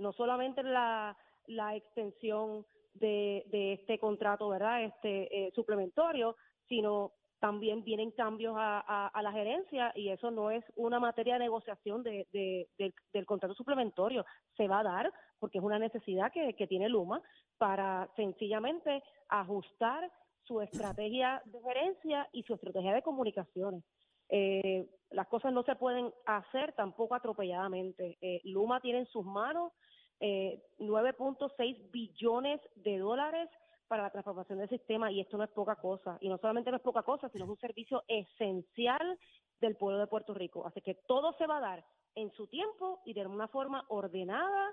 no 0.00 0.12
solamente 0.12 0.62
la, 0.62 1.16
la 1.46 1.76
extensión 1.76 2.66
de, 2.94 3.44
de 3.46 3.74
este 3.74 3.98
contrato, 3.98 4.48
¿verdad? 4.48 4.84
Este 4.84 5.46
eh, 5.46 5.52
suplementario, 5.54 6.36
sino 6.68 7.12
también 7.38 7.82
vienen 7.84 8.10
cambios 8.10 8.54
a, 8.58 9.08
a, 9.08 9.22
la 9.22 9.32
gerencia 9.32 9.92
y 9.94 10.10
eso 10.10 10.30
no 10.30 10.50
es 10.50 10.62
una 10.76 11.00
materia 11.00 11.34
de 11.34 11.40
negociación 11.40 12.02
de, 12.02 12.26
de, 12.32 12.68
del 13.12 13.26
contrato 13.26 13.54
suplementario. 13.54 14.26
Se 14.56 14.68
va 14.68 14.80
a 14.80 14.84
dar 14.84 15.12
porque 15.38 15.58
es 15.58 15.64
una 15.64 15.78
necesidad 15.78 16.30
que, 16.30 16.52
que 16.54 16.66
tiene 16.66 16.90
Luma 16.90 17.22
para 17.56 18.10
sencillamente 18.14 19.02
ajustar 19.28 20.10
su 20.42 20.60
estrategia 20.60 21.40
de 21.46 21.60
gerencia 21.62 22.28
y 22.32 22.42
su 22.42 22.54
estrategia 22.54 22.92
de 22.92 23.02
comunicaciones. 23.02 23.84
Eh, 24.30 24.88
las 25.10 25.26
cosas 25.26 25.52
no 25.52 25.62
se 25.64 25.74
pueden 25.76 26.12
hacer 26.24 26.72
tampoco 26.74 27.14
atropelladamente. 27.14 28.16
Eh, 28.20 28.40
Luma 28.44 28.80
tiene 28.80 29.00
en 29.00 29.06
sus 29.06 29.24
manos 29.24 29.72
eh, 30.20 30.62
9.6 30.78 31.90
billones 31.90 32.60
de 32.76 32.98
dólares 32.98 33.48
para 33.88 34.04
la 34.04 34.10
transformación 34.10 34.58
del 34.58 34.68
sistema 34.68 35.10
y 35.10 35.20
esto 35.20 35.36
no 35.36 35.44
es 35.44 35.50
poca 35.50 35.74
cosa. 35.76 36.16
Y 36.20 36.28
no 36.28 36.38
solamente 36.38 36.70
no 36.70 36.76
es 36.76 36.82
poca 36.82 37.02
cosa, 37.02 37.28
sino 37.30 37.44
es 37.44 37.50
un 37.50 37.58
servicio 37.58 38.04
esencial 38.06 39.18
del 39.60 39.76
pueblo 39.76 39.98
de 39.98 40.06
Puerto 40.06 40.32
Rico. 40.32 40.64
Así 40.66 40.80
que 40.80 40.94
todo 41.08 41.34
se 41.38 41.46
va 41.46 41.58
a 41.58 41.60
dar 41.60 41.84
en 42.14 42.30
su 42.32 42.46
tiempo 42.46 43.00
y 43.04 43.14
de 43.14 43.26
una 43.26 43.48
forma 43.48 43.84
ordenada 43.88 44.72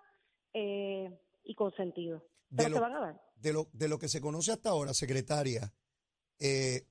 eh, 0.53 1.19
y 1.43 1.55
con 1.55 1.73
sentido. 1.75 2.23
Pero 2.55 2.75
se 2.75 2.79
van 2.79 2.93
a 2.93 2.99
dar. 2.99 3.21
De 3.35 3.53
lo, 3.53 3.67
de 3.73 3.87
lo 3.87 3.97
que 3.97 4.07
se 4.07 4.21
conoce 4.21 4.51
hasta 4.51 4.69
ahora, 4.69 4.93
secretaria, 4.93 5.73
eh, 6.39 6.81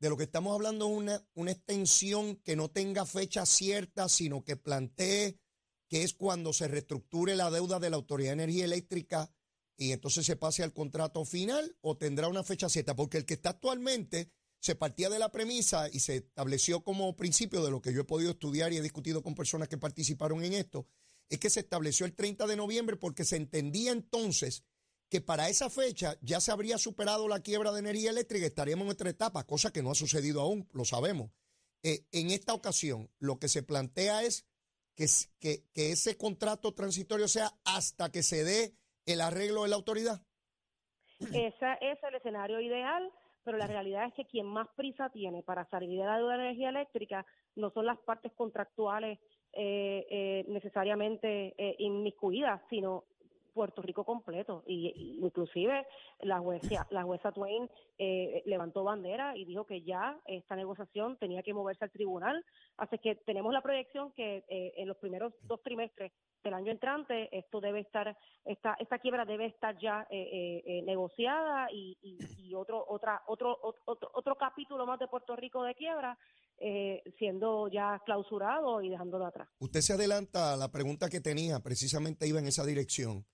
de 0.00 0.08
lo 0.08 0.16
que 0.16 0.24
estamos 0.24 0.54
hablando 0.54 0.86
es 0.86 0.96
una, 0.96 1.28
una 1.34 1.52
extensión 1.52 2.36
que 2.36 2.56
no 2.56 2.70
tenga 2.70 3.04
fecha 3.06 3.44
cierta, 3.46 4.08
sino 4.08 4.44
que 4.44 4.56
plantee 4.56 5.38
que 5.88 6.02
es 6.02 6.14
cuando 6.14 6.52
se 6.52 6.68
reestructure 6.68 7.36
la 7.36 7.50
deuda 7.50 7.78
de 7.78 7.90
la 7.90 7.96
Autoridad 7.96 8.30
de 8.30 8.44
Energía 8.44 8.64
Eléctrica 8.64 9.30
y 9.76 9.92
entonces 9.92 10.24
se 10.24 10.36
pase 10.36 10.62
al 10.62 10.72
contrato 10.72 11.24
final 11.24 11.76
o 11.80 11.96
tendrá 11.96 12.28
una 12.28 12.44
fecha 12.44 12.68
cierta, 12.68 12.96
porque 12.96 13.18
el 13.18 13.26
que 13.26 13.34
está 13.34 13.50
actualmente 13.50 14.30
se 14.60 14.74
partía 14.74 15.10
de 15.10 15.18
la 15.18 15.32
premisa 15.32 15.88
y 15.90 16.00
se 16.00 16.16
estableció 16.16 16.84
como 16.84 17.16
principio 17.16 17.64
de 17.64 17.70
lo 17.70 17.80
que 17.80 17.92
yo 17.92 18.02
he 18.02 18.04
podido 18.04 18.30
estudiar 18.30 18.72
y 18.72 18.76
he 18.76 18.82
discutido 18.82 19.22
con 19.22 19.34
personas 19.34 19.68
que 19.68 19.78
participaron 19.78 20.44
en 20.44 20.52
esto, 20.52 20.86
es 21.28 21.38
que 21.38 21.50
se 21.50 21.60
estableció 21.60 22.06
el 22.06 22.14
30 22.14 22.46
de 22.46 22.56
noviembre 22.56 22.96
porque 22.96 23.24
se 23.24 23.36
entendía 23.36 23.92
entonces 23.92 24.64
que 25.10 25.20
para 25.20 25.48
esa 25.48 25.68
fecha 25.68 26.16
ya 26.22 26.40
se 26.40 26.52
habría 26.52 26.78
superado 26.78 27.28
la 27.28 27.40
quiebra 27.40 27.72
de 27.72 27.80
energía 27.80 28.10
eléctrica 28.10 28.44
y 28.44 28.48
estaríamos 28.48 28.86
en 28.86 28.92
otra 28.92 29.10
etapa, 29.10 29.46
cosa 29.46 29.72
que 29.72 29.82
no 29.82 29.90
ha 29.90 29.94
sucedido 29.94 30.40
aún, 30.40 30.68
lo 30.72 30.84
sabemos. 30.84 31.30
Eh, 31.82 32.06
en 32.12 32.30
esta 32.30 32.54
ocasión, 32.54 33.10
lo 33.18 33.38
que 33.38 33.48
se 33.48 33.62
plantea 33.62 34.22
es 34.22 34.46
que, 34.94 35.06
que, 35.40 35.64
que 35.74 35.92
ese 35.92 36.16
contrato 36.16 36.72
transitorio 36.72 37.26
sea 37.26 37.50
hasta 37.64 38.10
que 38.10 38.22
se 38.22 38.44
dé 38.44 38.74
el 39.06 39.20
arreglo 39.20 39.64
de 39.64 39.70
la 39.70 39.76
autoridad. 39.76 40.22
Ese 41.18 41.78
es 41.80 41.98
el 42.02 42.14
escenario 42.14 42.60
ideal 42.60 43.10
pero 43.44 43.58
la 43.58 43.66
realidad 43.66 44.06
es 44.06 44.14
que 44.14 44.26
quien 44.26 44.46
más 44.46 44.68
prisa 44.76 45.10
tiene 45.10 45.42
para 45.42 45.64
salir 45.66 45.98
de 45.98 46.04
la 46.04 46.18
deuda 46.18 46.36
de 46.36 46.44
energía 46.44 46.70
eléctrica 46.70 47.26
no 47.56 47.70
son 47.70 47.86
las 47.86 47.98
partes 47.98 48.32
contractuales 48.32 49.18
eh, 49.52 50.06
eh, 50.10 50.44
necesariamente 50.48 51.54
eh, 51.58 51.74
inmiscuidas, 51.78 52.60
sino 52.70 53.04
Puerto 53.50 53.82
Rico 53.82 54.04
completo 54.04 54.62
y, 54.66 55.18
inclusive 55.20 55.86
la 56.20 56.38
jueza 56.38 56.60
la 56.90 57.02
jueza 57.02 57.32
Twain 57.32 57.68
eh, 57.98 58.42
levantó 58.46 58.84
bandera 58.84 59.36
y 59.36 59.44
dijo 59.44 59.66
que 59.66 59.82
ya 59.82 60.18
esta 60.26 60.56
negociación 60.56 61.16
tenía 61.18 61.42
que 61.42 61.54
moverse 61.54 61.84
al 61.84 61.90
tribunal 61.90 62.44
así 62.78 62.98
que 62.98 63.16
tenemos 63.16 63.52
la 63.52 63.62
proyección 63.62 64.12
que 64.12 64.44
eh, 64.48 64.72
en 64.76 64.88
los 64.88 64.96
primeros 64.96 65.32
dos 65.42 65.62
trimestres 65.62 66.12
del 66.42 66.54
año 66.54 66.72
entrante 66.72 67.28
esto 67.36 67.60
debe 67.60 67.80
estar 67.80 68.16
esta 68.44 68.74
esta 68.78 68.98
quiebra 68.98 69.24
debe 69.24 69.46
estar 69.46 69.78
ya 69.78 70.06
eh, 70.10 70.82
negociada 70.84 71.68
y, 71.70 71.96
y, 72.02 72.54
otro 72.54 72.84
otra 72.88 73.22
otro, 73.26 73.58
otro 73.84 74.10
otro 74.14 74.34
capítulo 74.36 74.86
más 74.86 74.98
de 74.98 75.08
Puerto 75.08 75.36
Rico 75.36 75.62
de 75.62 75.74
quiebra 75.74 76.18
siendo 77.18 77.68
ya 77.68 78.02
clausurado 78.04 78.82
y 78.82 78.90
dejándolo 78.90 79.24
atrás. 79.24 79.48
Usted 79.60 79.80
se 79.80 79.94
adelanta 79.94 80.52
a 80.52 80.56
la 80.58 80.70
pregunta 80.70 81.08
que 81.08 81.20
tenía, 81.20 81.60
precisamente 81.60 82.26
iba 82.26 82.38
en 82.38 82.46
esa 82.46 82.66
dirección. 82.66 83.24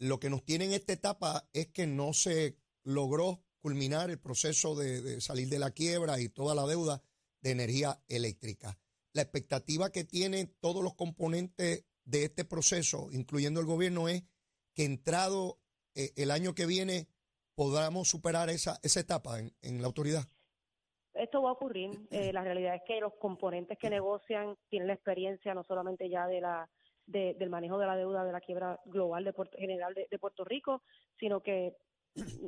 Lo 0.00 0.18
que 0.18 0.30
nos 0.30 0.42
tiene 0.42 0.64
en 0.64 0.72
esta 0.72 0.94
etapa 0.94 1.46
es 1.52 1.68
que 1.68 1.86
no 1.86 2.14
se 2.14 2.56
logró 2.84 3.42
culminar 3.60 4.08
el 4.08 4.18
proceso 4.18 4.74
de, 4.74 5.20
salir 5.20 5.50
de 5.50 5.58
la 5.58 5.72
quiebra 5.72 6.18
y 6.18 6.30
toda 6.30 6.54
la 6.54 6.66
deuda 6.66 7.02
de 7.42 7.50
energía 7.50 8.02
eléctrica. 8.08 8.78
La 9.12 9.20
expectativa 9.20 9.92
que 9.92 10.04
tienen 10.04 10.56
todos 10.58 10.82
los 10.82 10.94
componentes 10.94 11.84
de 12.04 12.24
este 12.24 12.46
proceso, 12.46 13.10
incluyendo 13.12 13.60
el 13.60 13.66
gobierno, 13.66 14.08
es 14.08 14.24
que 14.72 14.86
entrado 14.86 15.60
eh, 15.94 16.12
el 16.16 16.30
año 16.30 16.54
que 16.54 16.64
viene 16.64 17.08
podamos 17.54 18.08
superar 18.08 18.48
esa, 18.48 18.80
esa 18.82 19.00
etapa 19.00 19.38
en, 19.38 19.82
la 19.82 19.86
autoridad. 19.86 20.24
Esto 21.12 21.42
va 21.42 21.50
a 21.50 21.52
ocurrir. 21.52 21.90
Eh, 22.10 22.32
la 22.32 22.42
realidad 22.42 22.76
es 22.76 22.82
que 22.86 23.00
los 23.00 23.12
componentes 23.20 23.76
que 23.76 23.90
negocian 23.90 24.56
tienen 24.70 24.88
la 24.88 24.94
experiencia 24.94 25.52
no 25.52 25.62
solamente 25.64 26.08
ya 26.08 26.26
de 26.26 26.40
la 26.40 26.70
del 27.10 27.50
manejo 27.50 27.78
de 27.78 27.86
la 27.86 27.96
deuda 27.96 28.24
de 28.24 28.32
la 28.32 28.40
quiebra 28.40 28.78
global 28.86 29.24
de 29.24 29.34
general 29.58 29.94
de, 29.94 30.18
Puerto 30.18 30.44
Rico, 30.44 30.82
sino 31.18 31.40
que 31.42 31.76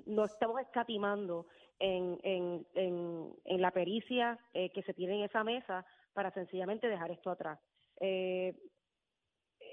no 0.06 0.24
estamos 0.24 0.60
escatimando 0.60 1.46
en, 1.78 2.18
en, 2.22 2.66
en, 2.74 3.60
la 3.60 3.70
pericia 3.70 4.38
eh, 4.52 4.70
que 4.72 4.82
se 4.82 4.94
tiene 4.94 5.18
en 5.18 5.24
esa 5.24 5.42
mesa 5.44 5.84
para 6.12 6.32
sencillamente 6.32 6.88
dejar 6.88 7.10
esto 7.10 7.30
atrás. 7.30 7.58
Eh, 8.00 8.54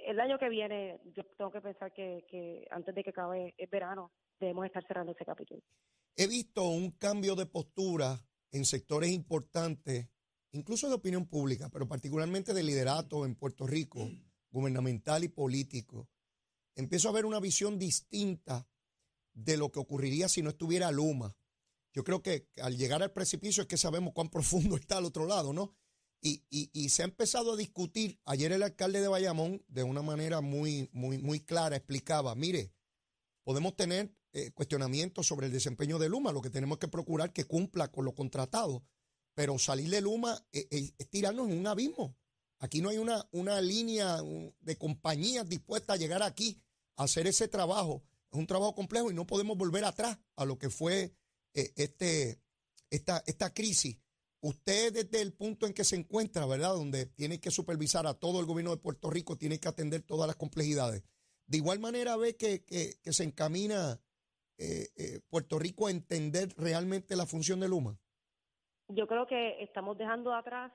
el 0.06 0.20
año 0.20 0.40
que 0.40 0.50
viene, 0.50 1.02
yo 1.16 1.24
tengo 1.38 1.52
que 1.52 1.62
pensar 1.62 1.94
que, 1.94 2.26
que 2.30 2.68
antes 2.72 2.96
de 2.96 3.04
que 3.04 3.10
acabe 3.12 3.54
el 3.58 3.68
verano, 3.68 4.12
debemos 4.40 4.66
estar 4.66 4.86
cerrando 4.88 5.12
ese 5.12 5.26
capítulo. 5.26 5.62
He 6.16 6.28
visto 6.28 6.68
un 6.68 6.92
cambio 6.92 7.36
de 7.36 7.46
postura 7.46 8.20
en 8.52 8.66
sectores 8.66 9.12
importantes, 9.12 10.10
incluso 10.52 10.88
de 10.90 10.96
opinión 10.96 11.28
pública, 11.28 11.70
pero 11.72 11.88
particularmente 11.88 12.54
de 12.54 12.64
liderato 12.64 13.26
en 13.26 13.36
Puerto 13.36 13.68
Rico 13.68 14.10
gubernamental 14.52 15.24
y 15.24 15.30
político, 15.30 16.10
empiezo 16.76 17.10
a 17.10 17.14
ver 17.14 17.26
una 17.26 17.40
visión 17.40 17.78
distinta 17.78 18.68
de 19.34 19.58
lo 19.58 19.72
que 19.72 19.80
ocurriría 19.80 20.30
si 20.30 20.42
no 20.42 20.50
estuviera 20.50 20.92
Luma. 20.92 21.36
Yo 21.94 22.04
creo 22.04 22.22
que 22.22 22.48
al 22.62 22.78
llegar 22.78 23.02
al 23.02 23.12
precipicio 23.12 23.62
es 23.62 23.68
que 23.68 23.78
sabemos 23.78 24.14
cuán 24.14 24.30
profundo 24.32 24.76
está 24.76 24.98
al 24.98 25.06
otro 25.06 25.26
lado, 25.26 25.54
¿no? 25.54 25.76
Y, 26.22 26.44
y, 26.50 26.90
se 26.90 27.02
ha 27.02 27.06
empezado 27.06 27.54
a 27.54 27.56
discutir. 27.56 28.20
Ayer 28.26 28.52
el 28.52 28.62
alcalde 28.62 29.00
de 29.00 29.08
Bayamón, 29.08 29.64
de 29.70 29.84
una 29.84 30.02
manera 30.02 30.42
muy, 30.42 30.90
muy, 30.92 31.18
muy 31.18 31.40
clara, 31.40 31.78
explicaba, 31.78 32.36
mire, 32.36 32.74
podemos 33.46 33.78
tener 33.78 34.14
eh, 34.34 34.52
cuestionamientos 34.52 35.26
sobre 35.26 35.48
el 35.48 35.54
desempeño 35.54 35.98
de 35.98 36.10
Luma, 36.10 36.32
lo 36.32 36.42
que 36.42 36.50
tenemos 36.50 36.78
que 36.78 36.88
procurar 36.88 37.34
que 37.34 37.46
cumpla 37.46 37.90
con 37.90 38.06
lo 38.06 38.14
contratado, 38.14 38.84
pero 39.34 39.58
salir 39.58 39.90
de 39.90 40.02
Luma 40.02 40.46
eh, 40.52 40.68
eh, 40.70 40.92
es 40.98 41.10
tirarnos 41.10 41.50
en 41.50 41.58
un 41.58 41.68
abismo. 41.68 42.16
Aquí 42.60 42.82
no 42.82 42.90
hay 42.90 42.98
una, 42.98 43.26
una 43.32 43.62
línea 43.62 44.18
de 44.60 44.78
compañías 44.78 45.48
dispuestas 45.48 45.96
a 45.96 46.00
llegar 46.00 46.22
aquí 46.22 46.62
a 46.98 47.04
hacer 47.04 47.26
ese 47.26 47.48
trabajo. 47.48 48.04
Es 48.32 48.38
un 48.38 48.48
trabajo 48.48 48.76
complejo 48.76 49.10
y 49.10 49.14
no 49.14 49.26
podemos 49.26 49.58
volver 49.58 49.86
atrás 49.86 50.20
a 50.36 50.46
lo 50.46 50.58
que 50.58 50.70
fue 50.70 51.14
eh, 51.54 51.72
este, 51.78 52.42
esta, 52.90 53.24
esta 53.26 53.54
crisis. 53.54 53.98
Usted 54.42 54.94
desde 54.94 55.22
el 55.22 55.34
punto 55.34 55.68
en 55.68 55.74
que 55.74 55.84
se 55.84 55.96
encuentra, 55.96 56.46
¿verdad? 56.46 56.74
Donde 56.74 57.06
tiene 57.06 57.40
que 57.40 57.52
supervisar 57.52 58.06
a 58.08 58.14
todo 58.14 58.40
el 58.40 58.46
gobierno 58.46 58.72
de 58.72 58.82
Puerto 58.82 59.10
Rico, 59.10 59.38
tiene 59.38 59.60
que 59.60 59.68
atender 59.68 60.02
todas 60.02 60.28
las 60.28 60.36
complejidades. 60.36 61.04
De 61.48 61.58
igual 61.58 61.80
manera 61.80 62.16
ve 62.16 62.36
que, 62.36 62.64
que, 62.64 62.98
se 63.12 63.24
encamina 63.24 64.00
eh, 64.58 64.90
eh, 64.96 65.20
Puerto 65.30 65.58
Rico 65.60 65.88
a 65.88 65.92
entender 65.92 66.54
realmente 66.58 67.16
la 67.16 67.26
función 67.26 67.60
de 67.60 67.70
Luma. 67.70 67.98
Yo 68.90 69.08
creo 69.08 69.26
que 69.28 69.62
estamos 69.64 69.98
dejando 69.98 70.34
atrás 70.34 70.72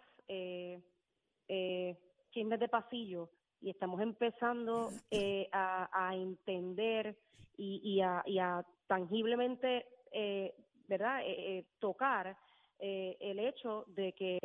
chismes 1.46 2.60
de 2.60 2.68
pasillo 2.68 3.30
y 3.64 3.70
estamos 3.70 4.00
empezando 4.02 4.90
eh, 5.10 5.48
a, 5.50 6.10
entender 6.14 7.16
y, 7.56 8.00
a, 8.02 8.62
tangiblemente, 8.86 9.86
eh, 10.12 10.54
¿verdad?, 10.86 11.20
eh, 11.24 11.64
tocar 11.78 12.36
el 12.78 13.38
hecho 13.38 13.84
de 13.86 14.12
que 14.12 14.38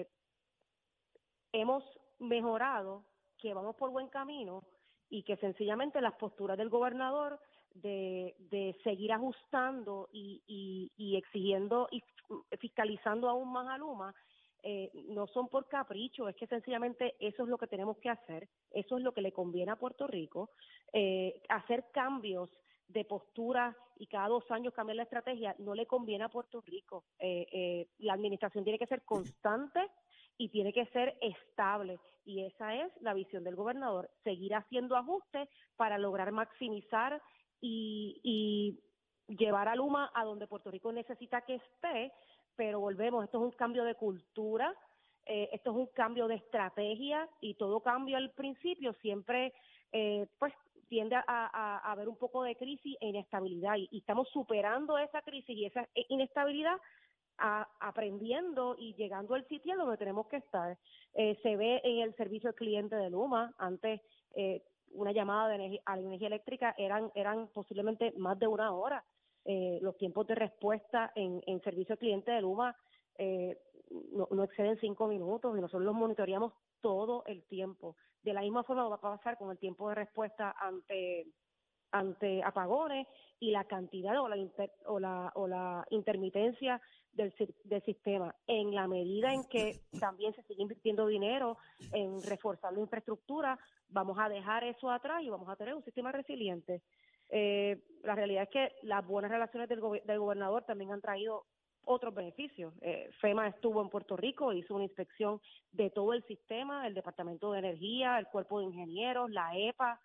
hemos 1.51 1.83
mejorado, 2.19 3.03
que 3.37 3.53
vamos 3.53 3.75
por 3.75 3.89
buen 3.89 4.07
camino 4.07 4.63
y 5.09 5.23
que 5.23 5.35
sencillamente 5.37 5.99
las 5.99 6.13
posturas 6.13 6.57
del 6.57 6.69
gobernador 6.69 7.41
de, 7.73 8.35
de 8.51 8.77
seguir 8.85 9.11
ajustando 9.11 10.07
y, 10.13 10.41
y, 10.47 10.91
y 10.95 11.17
exigiendo 11.17 11.89
y 11.91 12.01
fiscalizando 12.57 13.27
aún 13.27 13.51
más 13.51 13.67
a 13.67 13.77
Luma 13.77 14.15
eh, 14.63 14.91
no 15.09 15.27
son 15.27 15.47
por 15.47 15.67
capricho, 15.67 16.27
es 16.27 16.35
que 16.35 16.47
sencillamente 16.47 17.15
eso 17.19 17.43
es 17.43 17.49
lo 17.49 17.57
que 17.57 17.67
tenemos 17.67 17.97
que 17.97 18.09
hacer, 18.09 18.47
eso 18.71 18.97
es 18.97 19.03
lo 19.03 19.13
que 19.13 19.21
le 19.21 19.31
conviene 19.31 19.71
a 19.71 19.77
Puerto 19.77 20.07
Rico, 20.07 20.49
eh, 20.93 21.41
hacer 21.49 21.85
cambios 21.91 22.49
de 22.87 23.05
postura 23.05 23.77
y 23.97 24.07
cada 24.07 24.27
dos 24.27 24.49
años 24.49 24.73
cambiar 24.73 24.97
la 24.97 25.03
estrategia 25.03 25.55
no 25.59 25.75
le 25.75 25.85
conviene 25.85 26.23
a 26.23 26.29
Puerto 26.29 26.61
Rico. 26.61 27.05
Eh, 27.19 27.87
la 27.99 28.13
administración 28.13 28.63
tiene 28.63 28.79
que 28.79 28.87
ser 28.87 29.03
constante 29.03 29.79
y 30.37 30.49
tiene 30.49 30.73
que 30.73 30.85
ser 30.87 31.17
estable 31.21 31.99
y 32.25 32.43
esa 32.43 32.75
es 32.75 32.91
la 33.01 33.13
visión 33.13 33.43
del 33.43 33.55
gobernador, 33.55 34.09
seguir 34.23 34.55
haciendo 34.55 34.95
ajustes 34.95 35.47
para 35.75 35.97
lograr 35.97 36.31
maximizar 36.31 37.21
y, 37.61 38.19
y 38.23 38.79
llevar 39.35 39.67
a 39.67 39.75
Luma 39.75 40.11
a 40.13 40.23
donde 40.23 40.47
Puerto 40.47 40.71
Rico 40.71 40.91
necesita 40.91 41.41
que 41.41 41.55
esté 41.55 42.11
pero 42.59 42.81
volvemos, 42.81 43.23
esto 43.23 43.37
es 43.37 43.43
un 43.45 43.51
cambio 43.51 43.85
de 43.85 43.95
cultura, 43.95 44.75
eh, 45.25 45.47
esto 45.53 45.71
es 45.71 45.77
un 45.77 45.87
cambio 45.93 46.27
de 46.27 46.35
estrategia 46.35 47.25
y 47.39 47.53
todo 47.53 47.79
cambio 47.79 48.17
al 48.17 48.31
principio 48.31 48.91
siempre 48.95 49.53
eh, 49.93 50.27
pues 50.37 50.53
tiende 50.89 51.15
a, 51.15 51.89
haber 51.89 52.09
un 52.09 52.17
poco 52.17 52.43
de 52.43 52.57
crisis 52.57 52.97
e 52.99 53.07
inestabilidad 53.07 53.77
y, 53.77 53.87
estamos 53.97 54.27
superando 54.27 54.97
esa 54.97 55.21
crisis 55.21 55.55
y 55.55 55.67
esa 55.67 55.87
inestabilidad 56.09 56.75
aprendiendo 57.37 58.75
y 58.77 58.93
llegando 58.95 59.35
al 59.35 59.47
sitio 59.47 59.77
donde 59.77 59.95
tenemos 59.95 60.27
que 60.27 60.35
estar. 60.35 60.77
Eh, 61.13 61.39
se 61.41 61.55
ve 61.55 61.79
en 61.85 61.99
el 61.99 62.13
servicio 62.15 62.49
al 62.49 62.55
cliente 62.55 62.97
de 62.97 63.09
Luma, 63.09 63.53
antes 63.57 64.01
una 64.91 65.13
llamada 65.13 65.47
de 65.47 65.55
energía, 65.55 65.81
a 65.85 65.95
la 65.95 66.01
energía 66.01 66.27
eléctrica 66.27 66.75
eran, 66.77 67.09
eran 67.15 67.47
posiblemente 67.53 68.11
más 68.17 68.37
de 68.37 68.47
una 68.47 68.73
hora 68.73 69.05
eh, 69.51 69.79
los 69.81 69.97
tiempos 69.97 70.27
de 70.27 70.35
respuesta 70.35 71.11
en, 71.15 71.41
en 71.47 71.59
servicio 71.63 71.93
al 71.93 71.97
cliente 71.97 72.29
de 72.29 72.41
Luma 72.41 72.75
eh, 73.17 73.57
no, 74.13 74.27
no, 74.29 74.43
exceden 74.43 74.77
cinco 74.79 75.07
minutos 75.07 75.57
y 75.57 75.59
nosotros 75.59 75.81
los 75.81 75.95
monitoreamos 75.95 76.53
todo 76.81 77.23
el 77.25 77.41
tiempo. 77.45 77.95
De 78.21 78.31
la 78.31 78.41
misma 78.41 78.61
forma 78.61 78.87
va 78.87 78.97
a 78.97 79.01
pasar 79.01 79.39
con 79.39 79.49
el 79.49 79.57
tiempo 79.57 79.89
de 79.89 79.95
respuesta 79.95 80.55
ante 80.59 81.25
ante 81.91 82.43
apagones 82.43 83.07
y 83.39 83.49
la 83.49 83.63
cantidad 83.63 84.21
o 84.21 84.27
la, 84.27 84.37
o 84.85 84.99
la, 84.99 85.31
o 85.33 85.47
la 85.47 85.83
intermitencia 85.89 86.79
del, 87.13 87.33
del 87.63 87.83
sistema. 87.85 88.35
En 88.45 88.75
la 88.75 88.87
medida 88.87 89.33
en 89.33 89.45
que 89.45 89.79
también 89.99 90.35
se 90.35 90.43
sigue 90.43 90.61
invirtiendo 90.61 91.07
dinero 91.07 91.57
en 91.91 92.21
reforzar 92.21 92.71
la 92.71 92.81
infraestructura, 92.81 93.57
vamos 93.87 94.19
a 94.19 94.29
dejar 94.29 94.63
eso 94.63 94.91
atrás 94.91 95.23
y 95.23 95.29
vamos 95.31 95.49
a 95.49 95.55
tener 95.55 95.73
un 95.73 95.83
sistema 95.83 96.11
resiliente. 96.11 96.83
Eh, 97.29 97.81
la 98.03 98.15
realidad 98.15 98.43
es 98.43 98.49
que 98.49 98.75
las 98.83 99.05
buenas 99.05 99.31
relaciones 99.31 99.69
del, 99.69 99.81
del 100.05 100.19
gobernador 100.19 100.63
también 100.63 100.91
han 100.91 101.01
traído 101.01 101.45
otros 101.85 102.13
beneficios. 102.13 102.73
Eh, 102.81 103.09
FEMA 103.19 103.47
estuvo 103.47 103.81
en 103.81 103.89
Puerto 103.89 104.15
Rico, 104.15 104.53
hizo 104.53 104.75
una 104.75 104.83
inspección 104.83 105.41
de 105.71 105.89
todo 105.89 106.13
el 106.13 106.23
sistema, 106.25 106.85
el 106.85 106.93
Departamento 106.93 107.51
de 107.51 107.59
Energía, 107.59 108.19
el 108.19 108.27
Cuerpo 108.27 108.59
de 108.59 108.65
Ingenieros, 108.65 109.29
la 109.31 109.51
EPA, 109.57 109.99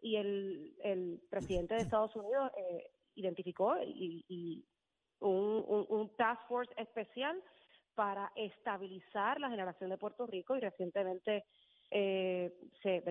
y 0.00 0.16
el, 0.16 0.74
el 0.82 1.20
presidente 1.30 1.74
de 1.74 1.82
Estados 1.82 2.14
Unidos 2.16 2.50
eh, 2.56 2.90
identificó 3.14 3.76
y, 3.82 4.24
y 4.28 4.64
un, 5.20 6.10
task 6.16 6.46
force 6.48 6.72
especial 6.76 7.42
para 7.94 8.30
estabilizar 8.36 9.40
la 9.40 9.48
generación 9.48 9.90
de 9.90 9.98
Puerto 9.98 10.26
Rico 10.26 10.56
y 10.56 10.60
recientemente 10.60 11.44
eh. 11.90 12.52
Se, 12.82 13.02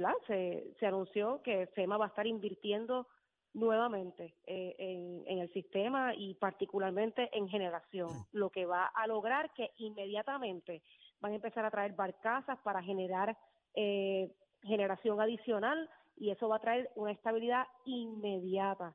se 0.80 0.86
anunció 0.86 1.42
que 1.42 1.68
FEMA 1.68 1.98
va 1.98 2.06
a 2.06 2.08
estar 2.10 2.28
invirtiendo 2.28 3.08
nuevamente 3.56 4.36
eh, 4.46 4.76
en, 4.78 5.24
en, 5.28 5.40
el 5.40 5.52
sistema 5.54 6.14
y 6.14 6.36
particularmente 6.36 7.30
en 7.34 7.48
generación, 7.48 8.10
lo 8.34 8.50
que 8.50 8.66
va 8.66 8.88
a 8.88 9.08
lograr 9.08 9.54
que 9.54 9.72
inmediatamente 9.78 10.84
van 11.22 11.32
a 11.32 11.36
empezar 11.36 11.66
a 11.66 11.72
traer 11.72 11.94
barcazas 11.94 12.60
para 12.64 12.84
generar 12.84 13.38
eh, 13.74 14.36
generación 14.62 15.22
adicional 15.22 15.90
y 16.18 16.32
eso 16.32 16.50
va 16.50 16.58
a 16.58 16.62
traer 16.62 16.92
una 16.96 17.12
estabilidad 17.12 17.64
inmediata. 17.86 18.94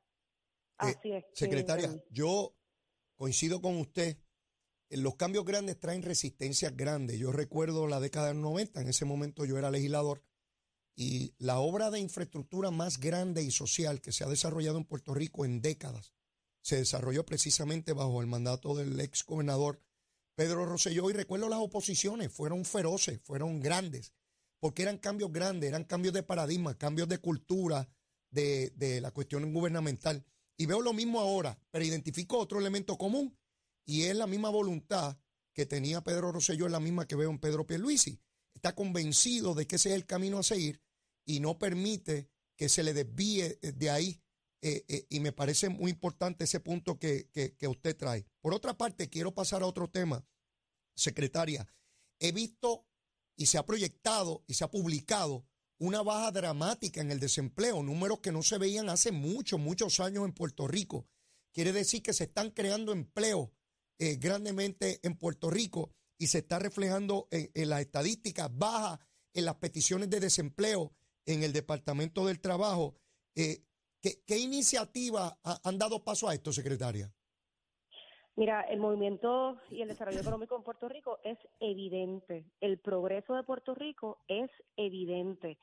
Eh, 0.81 0.95
Así 0.97 1.11
es. 1.11 1.25
Secretaria, 1.33 1.89
yo 2.11 2.53
coincido 3.15 3.61
con 3.61 3.77
usted. 3.77 4.17
Los 4.91 5.15
cambios 5.15 5.45
grandes 5.45 5.79
traen 5.79 6.03
resistencias 6.03 6.75
grandes. 6.75 7.17
Yo 7.17 7.31
recuerdo 7.31 7.87
la 7.87 7.99
década 7.99 8.27
del 8.27 8.41
90, 8.41 8.81
en 8.81 8.89
ese 8.89 9.05
momento 9.05 9.45
yo 9.45 9.57
era 9.57 9.71
legislador 9.71 10.21
y 11.01 11.33
la 11.39 11.57
obra 11.57 11.89
de 11.89 11.99
infraestructura 11.99 12.69
más 12.69 12.99
grande 12.99 13.41
y 13.41 13.49
social 13.49 14.01
que 14.01 14.11
se 14.11 14.23
ha 14.23 14.27
desarrollado 14.27 14.77
en 14.77 14.85
Puerto 14.85 15.15
Rico 15.15 15.45
en 15.45 15.59
décadas 15.59 16.13
se 16.61 16.75
desarrolló 16.75 17.25
precisamente 17.25 17.93
bajo 17.93 18.21
el 18.21 18.27
mandato 18.27 18.75
del 18.75 18.99
ex 18.99 19.25
gobernador 19.25 19.81
Pedro 20.35 20.67
Rosselló. 20.67 21.09
Y 21.09 21.13
recuerdo 21.13 21.49
las 21.49 21.57
oposiciones, 21.57 22.31
fueron 22.31 22.65
feroces, 22.65 23.19
fueron 23.23 23.61
grandes, 23.61 24.13
porque 24.59 24.83
eran 24.83 24.99
cambios 24.99 25.31
grandes, 25.31 25.69
eran 25.69 25.85
cambios 25.85 26.13
de 26.13 26.21
paradigma, 26.21 26.77
cambios 26.77 27.09
de 27.09 27.17
cultura, 27.17 27.89
de, 28.29 28.71
de 28.75 29.01
la 29.01 29.09
cuestión 29.09 29.51
gubernamental. 29.51 30.23
Y 30.55 30.67
veo 30.67 30.81
lo 30.81 30.93
mismo 30.93 31.19
ahora, 31.19 31.59
pero 31.71 31.83
identifico 31.83 32.37
otro 32.37 32.59
elemento 32.59 32.95
común 32.99 33.35
y 33.85 34.03
es 34.03 34.15
la 34.15 34.27
misma 34.27 34.51
voluntad 34.51 35.17
que 35.51 35.65
tenía 35.65 36.01
Pedro 36.01 36.31
Rosselló, 36.31 36.67
es 36.67 36.71
la 36.71 36.79
misma 36.79 37.07
que 37.07 37.15
veo 37.15 37.31
en 37.31 37.39
Pedro 37.39 37.65
Pierluisi. 37.65 38.19
Está 38.53 38.75
convencido 38.75 39.55
de 39.55 39.65
que 39.65 39.77
ese 39.77 39.89
es 39.89 39.95
el 39.95 40.05
camino 40.05 40.37
a 40.37 40.43
seguir 40.43 40.79
y 41.31 41.39
no 41.39 41.57
permite 41.57 42.29
que 42.57 42.67
se 42.67 42.83
le 42.83 42.93
desvíe 42.93 43.57
eh, 43.61 43.71
de 43.71 43.89
ahí. 43.89 44.21
Eh, 44.63 44.85
eh, 44.87 45.07
y 45.09 45.19
me 45.21 45.31
parece 45.31 45.69
muy 45.69 45.89
importante 45.89 46.43
ese 46.43 46.59
punto 46.59 46.99
que, 46.99 47.29
que, 47.31 47.67
usted 47.67 47.97
trae. 47.97 48.27
Por 48.41 48.53
otra 48.53 48.77
parte, 48.77 49.09
quiero 49.09 49.33
pasar 49.33 49.63
a 49.63 49.65
otro 49.65 49.89
tema, 49.89 50.23
secretaria. 50.93 51.67
He 52.19 52.31
visto 52.31 52.85
y 53.35 53.47
se 53.47 53.57
ha 53.57 53.65
proyectado 53.65 54.43
y 54.45 54.53
se 54.53 54.63
ha 54.63 54.69
publicado 54.69 55.47
una 55.79 56.03
baja 56.03 56.31
dramática 56.31 57.01
en 57.01 57.09
el 57.09 57.19
desempleo, 57.19 57.81
números 57.81 58.19
que 58.19 58.31
no 58.31 58.43
se 58.43 58.59
veían 58.59 58.89
hace 58.89 59.11
muchos, 59.11 59.59
muchos 59.59 59.99
años 59.99 60.25
en 60.25 60.33
Puerto 60.33 60.67
Rico. 60.67 61.07
Quiere 61.51 61.71
decir 61.71 62.03
que 62.03 62.13
se 62.13 62.25
están 62.25 62.51
creando 62.51 62.91
empleos 62.91 63.49
grandemente 64.19 64.99
en 65.03 65.15
Puerto 65.15 65.49
Rico 65.49 65.91
y 66.19 66.27
se 66.27 66.39
está 66.39 66.59
reflejando 66.59 67.27
en, 67.31 67.49
en 67.55 67.69
las 67.69 67.81
estadísticas 67.81 68.49
bajas, 68.51 68.99
en 69.33 69.45
las 69.45 69.55
peticiones 69.55 70.09
de 70.09 70.19
desempleo 70.19 70.93
en 71.25 71.43
el 71.43 71.53
Departamento 71.53 72.25
del 72.25 72.39
Trabajo. 72.39 72.95
Eh, 73.35 73.63
¿qué, 74.01 74.23
¿Qué 74.25 74.37
iniciativas 74.39 75.33
han 75.63 75.77
dado 75.77 76.03
paso 76.03 76.27
a 76.27 76.33
esto, 76.33 76.51
secretaria? 76.51 77.11
Mira, 78.35 78.61
el 78.61 78.79
movimiento 78.79 79.57
y 79.69 79.81
el 79.81 79.89
desarrollo 79.89 80.21
económico 80.21 80.55
en 80.55 80.63
Puerto 80.63 80.87
Rico 80.87 81.19
es 81.23 81.37
evidente. 81.59 82.45
El 82.61 82.79
progreso 82.79 83.35
de 83.35 83.43
Puerto 83.43 83.75
Rico 83.75 84.19
es 84.27 84.49
evidente. 84.77 85.57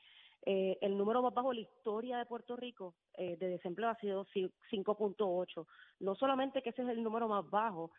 Eh, 0.45 0.77
el 0.81 0.97
número 0.97 1.21
más 1.21 1.33
bajo 1.33 1.49
de 1.49 1.55
la 1.55 1.61
historia 1.61 2.17
de 2.17 2.25
Puerto 2.25 2.55
Rico 2.55 2.95
eh, 3.17 3.35
de 3.37 3.49
desempleo 3.49 3.89
ha 3.89 3.95
sido 3.95 4.25
5.8. 4.25 5.65
No 5.99 6.15
solamente 6.15 6.61
que 6.61 6.69
ese 6.69 6.83
es 6.83 6.89
el 6.89 7.03
número 7.03 7.27
más 7.27 7.49
bajo, 7.49 7.91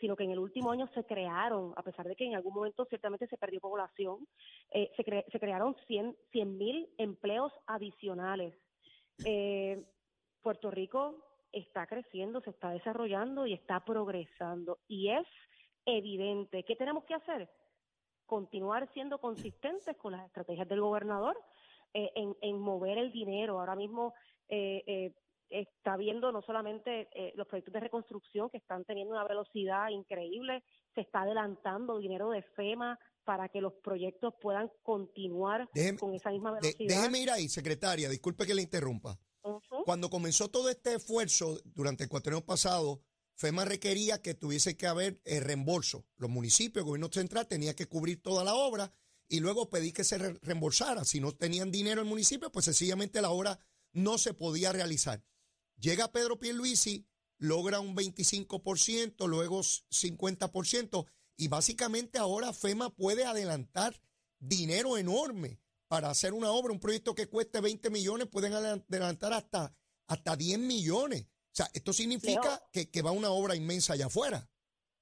sino 0.00 0.16
que 0.16 0.24
en 0.24 0.30
el 0.30 0.38
último 0.38 0.70
año 0.70 0.88
se 0.94 1.04
crearon, 1.04 1.72
a 1.76 1.82
pesar 1.82 2.06
de 2.06 2.16
que 2.16 2.24
en 2.24 2.34
algún 2.34 2.54
momento 2.54 2.84
ciertamente 2.86 3.26
se 3.26 3.36
perdió 3.36 3.60
población, 3.60 4.26
eh, 4.70 4.90
se, 4.96 5.04
se 5.30 5.40
crearon 5.40 5.76
100 5.86 6.16
mil 6.56 6.88
empleos 6.98 7.52
adicionales. 7.66 8.54
Eh, 9.24 9.84
Puerto 10.42 10.70
Rico 10.70 11.26
está 11.52 11.86
creciendo, 11.86 12.40
se 12.40 12.50
está 12.50 12.70
desarrollando 12.70 13.46
y 13.46 13.52
está 13.52 13.80
progresando. 13.84 14.78
Y 14.88 15.10
es 15.10 15.26
evidente. 15.84 16.62
¿Qué 16.64 16.76
tenemos 16.76 17.04
que 17.04 17.14
hacer? 17.14 17.48
Continuar 18.26 18.88
siendo 18.92 19.18
consistentes 19.18 19.96
con 19.96 20.12
las 20.12 20.26
estrategias 20.26 20.68
del 20.68 20.80
gobernador 20.80 21.36
eh, 21.94 22.12
en, 22.14 22.36
en, 22.40 22.58
mover 22.58 22.98
el 22.98 23.12
dinero. 23.12 23.58
Ahora 23.58 23.76
mismo 23.76 24.14
eh, 24.48 24.82
eh, 24.86 25.12
está 25.50 25.96
viendo 25.96 26.32
no 26.32 26.42
solamente 26.42 27.08
eh, 27.12 27.32
los 27.36 27.46
proyectos 27.46 27.74
de 27.74 27.80
reconstrucción 27.80 28.50
que 28.50 28.58
están 28.58 28.84
teniendo 28.84 29.14
una 29.14 29.24
velocidad 29.24 29.88
increíble, 29.90 30.62
se 30.94 31.02
está 31.02 31.22
adelantando 31.22 31.98
dinero 31.98 32.30
de 32.30 32.42
FEMA 32.42 32.98
para 33.24 33.48
que 33.48 33.60
los 33.60 33.72
proyectos 33.82 34.34
puedan 34.40 34.70
continuar 34.82 35.68
con 35.98 36.14
esa 36.14 36.30
misma 36.30 36.52
velocidad. 36.52 36.88
déjeme 36.88 37.20
ir 37.20 37.30
ahí, 37.30 37.48
secretaria, 37.48 38.08
disculpe 38.08 38.46
que 38.46 38.54
le 38.54 38.62
interrumpa. 38.62 39.18
Cuando 39.84 40.10
comenzó 40.10 40.48
todo 40.48 40.68
este 40.70 40.94
esfuerzo 40.94 41.58
durante 41.64 42.04
el 42.04 42.10
cuatrienio 42.10 42.44
pasado, 42.44 43.00
FEMA 43.36 43.64
requería 43.64 44.22
que 44.22 44.34
tuviese 44.34 44.76
que 44.76 44.86
haber 44.86 45.20
el 45.24 45.38
eh, 45.38 45.40
reembolso. 45.40 46.06
Los 46.16 46.30
municipios, 46.30 46.82
el 46.82 46.86
gobierno 46.86 47.08
central 47.12 47.46
tenía 47.46 47.74
que 47.76 47.86
cubrir 47.86 48.22
toda 48.22 48.42
la 48.44 48.54
obra 48.54 48.92
y 49.28 49.40
luego 49.40 49.68
pedí 49.68 49.92
que 49.92 50.04
se 50.04 50.18
reembolsara. 50.18 51.04
Si 51.04 51.20
no 51.20 51.32
tenían 51.32 51.70
dinero 51.70 52.00
el 52.00 52.08
municipio, 52.08 52.50
pues 52.50 52.64
sencillamente 52.64 53.20
la 53.20 53.30
obra 53.30 53.58
no 53.92 54.18
se 54.18 54.34
podía 54.34 54.72
realizar. 54.72 55.22
Llega 55.78 56.10
Pedro 56.12 56.38
Pierluisi, 56.38 57.06
logra 57.38 57.80
un 57.80 57.94
25%, 57.94 59.28
luego 59.28 59.60
50%, 59.60 61.06
y 61.36 61.48
básicamente 61.48 62.18
ahora 62.18 62.52
FEMA 62.52 62.90
puede 62.90 63.26
adelantar 63.26 63.94
dinero 64.38 64.96
enorme 64.96 65.60
para 65.88 66.10
hacer 66.10 66.32
una 66.32 66.50
obra, 66.50 66.72
un 66.72 66.80
proyecto 66.80 67.14
que 67.14 67.28
cueste 67.28 67.60
20 67.60 67.90
millones, 67.90 68.26
pueden 68.26 68.54
adelantar 68.54 69.32
hasta, 69.32 69.74
hasta 70.08 70.36
10 70.36 70.58
millones. 70.58 71.22
O 71.22 71.56
sea, 71.56 71.66
esto 71.74 71.92
significa 71.92 72.62
que, 72.72 72.90
que 72.90 73.02
va 73.02 73.12
una 73.12 73.30
obra 73.30 73.54
inmensa 73.54 73.92
allá 73.92 74.06
afuera. 74.06 74.48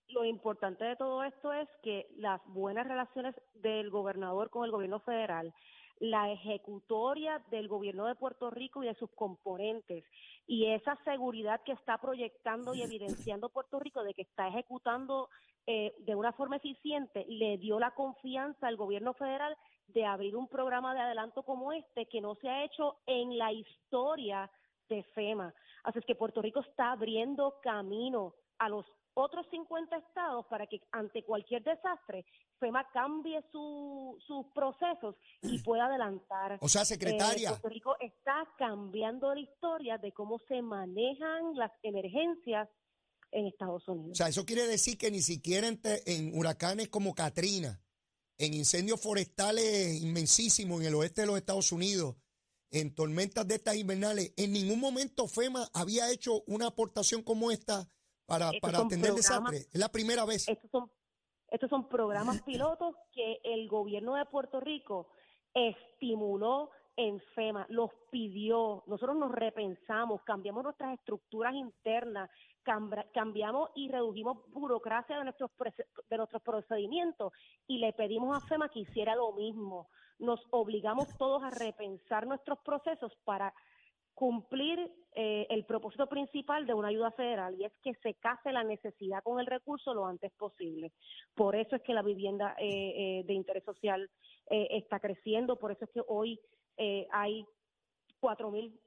Lo 0.08 0.24
importante 0.24 0.84
de 0.84 0.96
todo 0.96 1.24
esto 1.24 1.52
es 1.52 1.68
que 1.82 2.06
las 2.16 2.40
buenas 2.46 2.87
relaciones 2.87 3.34
del 3.54 3.90
gobernador 3.90 4.50
con 4.50 4.64
el 4.64 4.70
gobierno 4.70 5.00
federal 5.00 5.54
la 5.98 6.30
ejecutoria 6.30 7.42
del 7.50 7.68
gobierno 7.68 8.07
de 8.07 8.14
Puerto 8.14 8.50
Rico 8.50 8.83
y 8.83 8.87
de 8.87 8.94
sus 8.94 9.11
componentes 9.12 10.04
y 10.46 10.66
esa 10.66 10.96
seguridad 11.04 11.62
que 11.64 11.72
está 11.72 11.98
proyectando 11.98 12.74
y 12.74 12.83
evidenciando 12.83 13.48
Puerto 13.48 13.78
Rico 13.78 14.02
de 14.02 14.14
que 14.14 14.22
está 14.22 14.48
ejecutando 14.48 15.28
eh, 15.66 15.94
de 16.00 16.14
una 16.14 16.33
forma 16.33 16.57
eficiente 16.57 17.24
le 17.28 17.57
dio 17.59 17.78
la 17.78 17.92
confianza 17.92 18.66
al 18.66 18.76
gobierno 18.76 19.14
federal 19.14 19.57
de 19.88 20.04
abrir 20.04 20.37
un 20.37 20.48
programa 20.48 20.94
de 20.94 21.00
adelanto 21.00 21.42
como 21.42 21.72
este 21.72 22.07
que 22.07 22.20
no 22.20 22.35
se 22.35 22.48
ha 22.48 22.64
hecho 22.64 22.96
en 23.07 23.38
la 23.38 23.52
historia 23.52 24.50
de 24.88 25.02
FEMA. 25.14 25.54
Así 25.85 25.98
es 25.98 26.04
que 26.04 26.14
Puerto 26.14 26.42
Rico 26.42 26.61
está 26.61 26.92
abriendo 26.92 27.61
camino 27.62 28.35
a 28.59 28.68
los 28.68 28.87
otros 29.14 29.46
50 29.50 29.96
estados 29.96 30.46
para 30.46 30.66
que 30.66 30.81
ante 30.92 31.24
cualquier 31.24 31.62
desastre 31.62 32.24
FEMA 32.59 32.87
cambie 32.92 33.42
sus 33.50 34.46
procesos 34.55 35.16
y 35.42 35.59
pueda 35.61 35.87
adelantar. 35.87 36.59
O 36.61 36.68
sea, 36.68 36.85
secretaria. 36.85 37.50
Eh, 37.50 37.53
Puerto 37.53 37.68
Rico 37.68 37.96
está 38.00 38.46
cambiando 38.59 39.35
la 39.35 39.40
historia 39.40 39.98
de 39.98 40.12
cómo 40.12 40.38
se 40.48 40.62
manejan 40.62 41.55
las 41.57 41.72
emergencias 41.83 42.68
en 43.31 43.46
Estados 43.46 43.87
Unidos. 43.88 44.12
O 44.12 44.14
sea, 44.14 44.29
eso 44.29 44.46
quiere 44.46 44.66
decir 44.66 44.96
que 44.96 45.11
ni 45.11 45.20
siquiera 45.20 45.68
en, 45.68 46.38
huracanes 46.38 46.88
como 46.88 47.14
Katrina, 47.14 47.81
en 48.38 48.55
incendios 48.55 49.00
forestales 49.00 50.00
inmensísimos 50.00 50.81
en 50.81 50.88
el 50.88 50.94
oeste 50.94 51.22
de 51.22 51.27
los 51.27 51.37
Estados 51.37 51.72
Unidos, 51.72 52.16
en 52.70 52.94
tormentas 52.94 53.46
de 53.46 53.57
estas 53.57 53.77
invernales, 53.77 54.33
en 54.37 54.53
ningún 54.53 54.81
momento 54.81 55.29
FEMA 55.29 55.68
había 55.74 56.11
hecho 56.11 56.42
una 56.46 56.68
aportación 56.68 57.22
como 57.22 57.50
esta 57.53 57.88
para, 58.26 58.50
para 58.60 58.78
atender 58.78 59.12
desastre. 59.14 59.58
Es 59.58 59.78
la 59.78 59.88
primera 59.88 60.24
vez. 60.24 60.48
Estos 60.48 60.70
son, 60.70 60.90
estos 61.50 61.70
son 61.70 61.88
programas 61.88 62.42
pilotos 62.46 62.94
que 63.12 63.40
el 63.44 63.68
gobierno 63.68 64.14
de 64.14 64.24
Puerto 64.26 64.60
Rico 64.60 65.08
estimuló 65.52 66.70
en 66.96 67.20
FEMA, 67.34 67.66
los 67.70 67.90
pidió, 68.10 68.84
nosotros 68.87 69.16
nos 69.16 69.32
repensamos, 69.32 70.22
cambiamos 70.22 70.62
nuestras 70.62 70.96
estructuras 70.98 71.54
internas, 71.54 72.30
cambiamos 73.12 73.70
y 73.74 73.90
redujimos 73.90 74.38
burocracia 74.52 75.18
de 75.18 75.24
nuestros, 75.24 75.50
de 76.08 76.16
nuestros 76.16 76.42
procedimientos 76.42 77.32
y 77.66 77.78
le 77.78 77.92
pedimos 77.92 78.37
a 78.37 78.46
FEMA 78.46 78.68
que 78.68 78.80
hiciera 78.80 79.14
lo 79.16 79.32
mismo. 79.32 79.88
Nos 80.18 80.40
obligamos 80.50 81.08
todos 81.18 81.42
a 81.42 81.50
repensar 81.50 82.26
nuestros 82.26 82.58
procesos 82.60 83.12
para 83.24 83.52
cumplir 84.14 84.90
eh, 85.16 85.46
el 85.50 85.64
propósito 85.64 86.07
principal 86.09 86.66
de 86.66 86.74
una 86.74 86.88
ayuda 86.88 87.11
federal 87.12 87.55
y 87.59 87.64
es 87.64 87.72
que 87.83 87.94
se 87.94 88.14
case 88.14 88.53
la 88.53 88.64
necesidad 88.64 89.22
con 89.22 89.40
el 89.40 89.46
recurso 89.46 89.92
lo 89.92 90.07
antes 90.07 90.33
posible. 90.33 90.92
Por 91.35 91.57
eso 91.57 91.77
es 91.77 91.83
que 91.83 91.94
la 91.94 92.03
vivienda 92.03 92.55
eh, 92.59 93.20
eh, 93.20 93.24
de 93.24 93.35
interés 93.35 93.64
social 93.64 94.11
está 94.46 95.00
creciendo, 95.00 95.57
por 95.57 95.72
eso 95.72 95.87
es 95.87 95.90
que 95.90 96.03
hoy 96.07 96.38
hay 97.11 97.46
cuatro 98.20 98.50
mil 98.50 98.79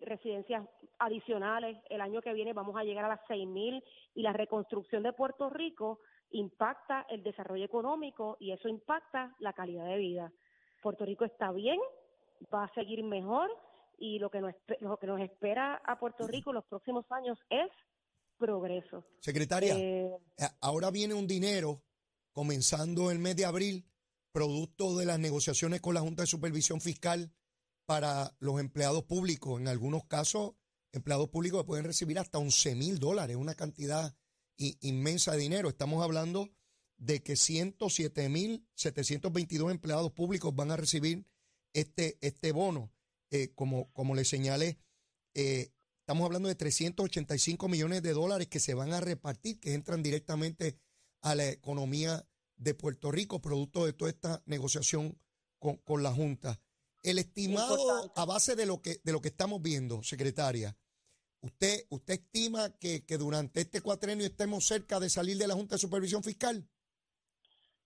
residencias 0.00 0.68
adicionales. 0.98 1.78
El 1.88 2.02
año 2.02 2.20
que 2.20 2.34
viene 2.34 2.52
vamos 2.52 2.76
a 2.76 2.84
llegar 2.84 3.06
a 3.06 3.08
las 3.08 3.20
seis 3.26 3.48
mil 3.48 3.82
y 4.14 4.20
la 4.20 4.34
reconstrucción 4.34 5.02
de 5.02 5.14
Puerto 5.14 5.48
Rico 5.48 6.00
impacta 6.32 7.06
el 7.08 7.22
desarrollo 7.22 7.64
económico 7.64 8.36
y 8.38 8.52
eso 8.52 8.68
impacta 8.68 9.34
la 9.38 9.54
calidad 9.54 9.86
de 9.86 9.96
vida. 9.96 10.30
Puerto 10.82 11.06
Rico 11.06 11.24
está 11.24 11.52
bien, 11.52 11.80
va 12.52 12.64
a 12.64 12.74
seguir 12.74 13.02
mejor 13.02 13.50
y 13.98 14.18
lo 14.18 14.30
que 14.30 14.40
nos, 14.40 14.54
lo 14.80 14.96
que 14.98 15.06
nos 15.06 15.20
espera 15.20 15.80
a 15.84 15.98
Puerto 15.98 16.26
Rico 16.26 16.50
en 16.50 16.56
los 16.56 16.64
próximos 16.64 17.04
años 17.10 17.38
es 17.50 17.68
progreso. 18.38 19.04
Secretaria, 19.20 19.76
eh, 19.76 20.16
eh, 20.38 20.48
ahora 20.60 20.90
viene 20.90 21.14
un 21.14 21.26
dinero 21.26 21.82
comenzando 22.32 23.10
el 23.10 23.18
mes 23.18 23.36
de 23.36 23.44
abril, 23.44 23.84
producto 24.32 24.96
de 24.96 25.06
las 25.06 25.18
negociaciones 25.18 25.80
con 25.80 25.94
la 25.94 26.00
Junta 26.00 26.22
de 26.22 26.28
Supervisión 26.28 26.80
Fiscal 26.80 27.32
para 27.84 28.36
los 28.38 28.60
empleados 28.60 29.04
públicos. 29.04 29.60
En 29.60 29.66
algunos 29.66 30.04
casos, 30.04 30.54
empleados 30.92 31.28
públicos 31.28 31.64
pueden 31.64 31.84
recibir 31.84 32.18
hasta 32.18 32.38
11 32.38 32.74
mil 32.76 32.98
dólares, 32.98 33.36
una 33.36 33.54
cantidad 33.54 34.14
inmensa 34.56 35.32
de 35.32 35.38
dinero. 35.38 35.68
Estamos 35.68 36.02
hablando 36.02 36.50
de 36.96 37.22
que 37.22 37.36
107 37.36 38.28
mil 38.28 38.66
722 38.74 39.70
empleados 39.70 40.12
públicos 40.12 40.54
van 40.54 40.70
a 40.70 40.76
recibir 40.76 41.26
este, 41.72 42.18
este 42.20 42.52
bono. 42.52 42.92
Eh, 43.30 43.52
como, 43.54 43.92
como 43.92 44.14
le 44.14 44.24
señalé, 44.24 44.78
eh, 45.34 45.70
estamos 46.00 46.24
hablando 46.24 46.48
de 46.48 46.54
385 46.54 47.68
millones 47.68 48.02
de 48.02 48.14
dólares 48.14 48.48
que 48.48 48.60
se 48.60 48.74
van 48.74 48.94
a 48.94 49.00
repartir, 49.00 49.60
que 49.60 49.74
entran 49.74 50.02
directamente 50.02 50.78
a 51.20 51.34
la 51.34 51.48
economía 51.48 52.26
de 52.56 52.74
Puerto 52.74 53.10
Rico, 53.10 53.40
producto 53.40 53.84
de 53.84 53.92
toda 53.92 54.10
esta 54.10 54.42
negociación 54.46 55.20
con, 55.58 56.02
la 56.02 56.12
Junta. 56.12 56.60
El 57.02 57.18
estimado 57.18 58.12
a 58.16 58.24
base 58.24 58.56
de 58.56 58.66
lo 58.66 58.80
que 58.80 59.00
de 59.04 59.12
lo 59.12 59.20
que 59.20 59.28
estamos 59.28 59.60
viendo, 59.60 60.02
secretaria, 60.02 60.76
¿usted, 61.42 61.86
usted 61.90 62.14
estima 62.14 62.70
que, 62.78 63.04
que 63.04 63.18
durante 63.18 63.60
este 63.60 63.80
cuatrenio 63.80 64.26
estemos 64.26 64.66
cerca 64.66 64.98
de 64.98 65.10
salir 65.10 65.36
de 65.36 65.46
la 65.46 65.54
Junta 65.54 65.74
de 65.74 65.80
Supervisión 65.80 66.22
Fiscal? 66.22 66.68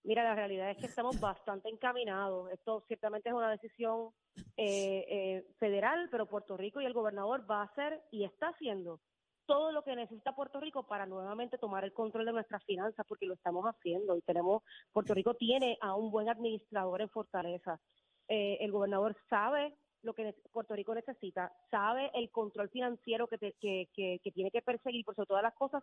Mira, 0.05 0.25
la 0.25 0.35
realidad 0.35 0.71
es 0.71 0.79
que 0.79 0.87
estamos 0.87 1.21
bastante 1.21 1.69
encaminados. 1.69 2.51
Esto 2.51 2.83
ciertamente 2.88 3.29
es 3.29 3.35
una 3.35 3.51
decisión 3.51 4.11
eh, 4.57 5.07
eh, 5.09 5.47
federal, 5.59 6.09
pero 6.11 6.27
Puerto 6.27 6.57
Rico 6.57 6.81
y 6.81 6.87
el 6.87 6.93
gobernador 6.93 7.49
va 7.49 7.61
a 7.61 7.67
hacer 7.67 8.03
y 8.11 8.25
está 8.25 8.49
haciendo 8.49 9.01
todo 9.47 9.71
lo 9.71 9.83
que 9.83 9.95
necesita 9.95 10.35
Puerto 10.35 10.61
Rico 10.61 10.87
para 10.87 11.07
nuevamente 11.07 11.59
tomar 11.59 11.85
el 11.85 11.93
control 11.93 12.25
de 12.27 12.33
nuestras 12.33 12.65
finanzas, 12.65 13.07
porque 13.09 13.27
lo 13.27 13.35
estamos 13.35 13.65
haciendo 13.65 14.17
y 14.17 14.23
tenemos, 14.23 14.62
Puerto 14.93 15.15
Rico 15.15 15.35
tiene 15.35 15.79
a 15.81 15.95
un 15.95 16.11
buen 16.11 16.29
administrador 16.29 17.01
en 17.01 17.11
Fortaleza. 17.11 17.81
Eh, 18.29 18.59
el 18.61 18.73
gobernador 18.73 19.17
sabe 19.29 19.77
lo 20.03 20.15
que 20.15 20.35
Puerto 20.53 20.75
Rico 20.75 20.95
necesita, 20.95 21.53
sabe 21.71 22.11
el 22.15 22.31
control 22.31 22.69
financiero 22.71 23.29
que, 23.29 23.38
que, 23.38 23.88
que, 23.93 24.21
que 24.23 24.33
tiene 24.33 24.51
que 24.51 24.62
perseguir 24.62 25.05
por 25.05 25.15
sobre 25.15 25.29
todas 25.29 25.43
las 25.45 25.55
cosas, 25.55 25.83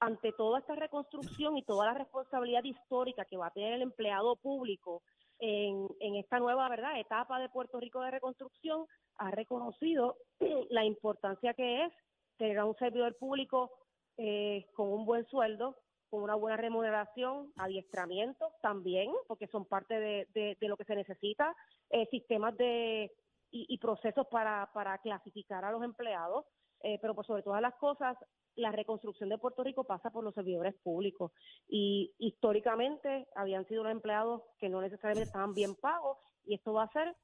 ante 0.00 0.32
toda 0.32 0.58
esta 0.58 0.74
reconstrucción 0.74 1.58
y 1.58 1.62
toda 1.62 1.86
la 1.86 1.94
responsabilidad 1.94 2.64
histórica 2.64 3.26
que 3.26 3.36
va 3.36 3.48
a 3.48 3.52
tener 3.52 3.74
el 3.74 3.82
empleado 3.82 4.36
público 4.36 5.02
en, 5.38 6.16
esta 6.16 6.38
nueva 6.38 6.68
verdad 6.68 6.98
etapa 6.98 7.38
de 7.38 7.48
Puerto 7.48 7.80
Rico 7.80 8.00
de 8.02 8.10
reconstrucción, 8.10 8.86
ha 9.16 9.30
reconocido 9.30 10.16
la 10.70 10.84
importancia 10.84 11.54
que 11.54 11.84
es 11.84 11.92
tener 12.36 12.58
a 12.58 12.64
un 12.64 12.76
servidor 12.76 13.16
público 13.16 13.70
eh, 14.16 14.66
con 14.74 14.88
un 14.88 15.04
buen 15.04 15.26
sueldo, 15.26 15.76
con 16.08 16.22
una 16.22 16.34
buena 16.34 16.56
remuneración, 16.56 17.52
adiestramiento 17.56 18.52
también, 18.62 19.12
porque 19.28 19.46
son 19.46 19.64
parte 19.64 20.00
de, 20.00 20.56
lo 20.60 20.76
que 20.76 20.84
se 20.84 20.96
necesita, 20.96 21.54
eh, 21.90 22.06
sistemas 22.10 22.56
de 22.56 23.12
y, 23.52 23.78
procesos 23.78 24.26
para, 24.28 24.70
para 24.72 24.98
clasificar 24.98 25.64
a 25.64 25.72
los 25.72 25.82
empleados, 25.82 26.44
eh, 26.82 26.98
pero 27.00 27.14
por 27.14 27.26
sobre 27.26 27.42
todas 27.42 27.60
las 27.60 27.74
cosas, 27.74 28.16
la 28.56 28.72
reconstrucción 28.72 29.28
de 29.28 29.38
Puerto 29.38 29.62
Rico 29.62 29.84
pasa 29.84 30.10
por 30.10 30.24
los 30.24 30.34
servidores 30.34 30.74
públicos. 30.82 31.32
Y 31.68 32.12
históricamente 32.18 33.28
habían 33.34 33.66
sido 33.66 33.84
los 33.84 33.92
empleados 33.92 34.42
que 34.58 34.68
no 34.68 34.80
necesariamente 34.80 35.26
estaban 35.28 35.54
bien 35.54 35.74
pagos 35.76 36.18
y 36.44 36.54
esto 36.54 36.72
va 36.72 36.84
a 36.84 36.92
ser 36.92 37.14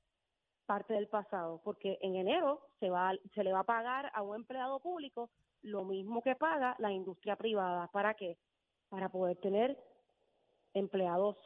parte 0.67 0.95
del 0.95 1.09
pasado 1.09 1.61
porque 1.63 1.97
en 2.03 2.17
enero 2.17 2.61
se 2.81 2.91
va 2.91 3.13
se 3.35 3.45
le 3.45 3.53
va 3.53 3.61
a 3.61 3.65
pagar 3.65 4.11
a 4.15 4.23
un 4.23 4.35
empleado 4.35 4.81
público 4.81 5.31
lo 5.63 5.85
mismo 5.85 6.23
que 6.23 6.35
paga 6.35 6.75
la 6.79 6.93
industria 6.93 7.37
privada. 7.37 7.89
Para 7.93 8.15
qué 8.15 8.37
para 8.89 9.09
poder 9.09 9.37
tener 9.39 9.79
empleados 10.75 11.37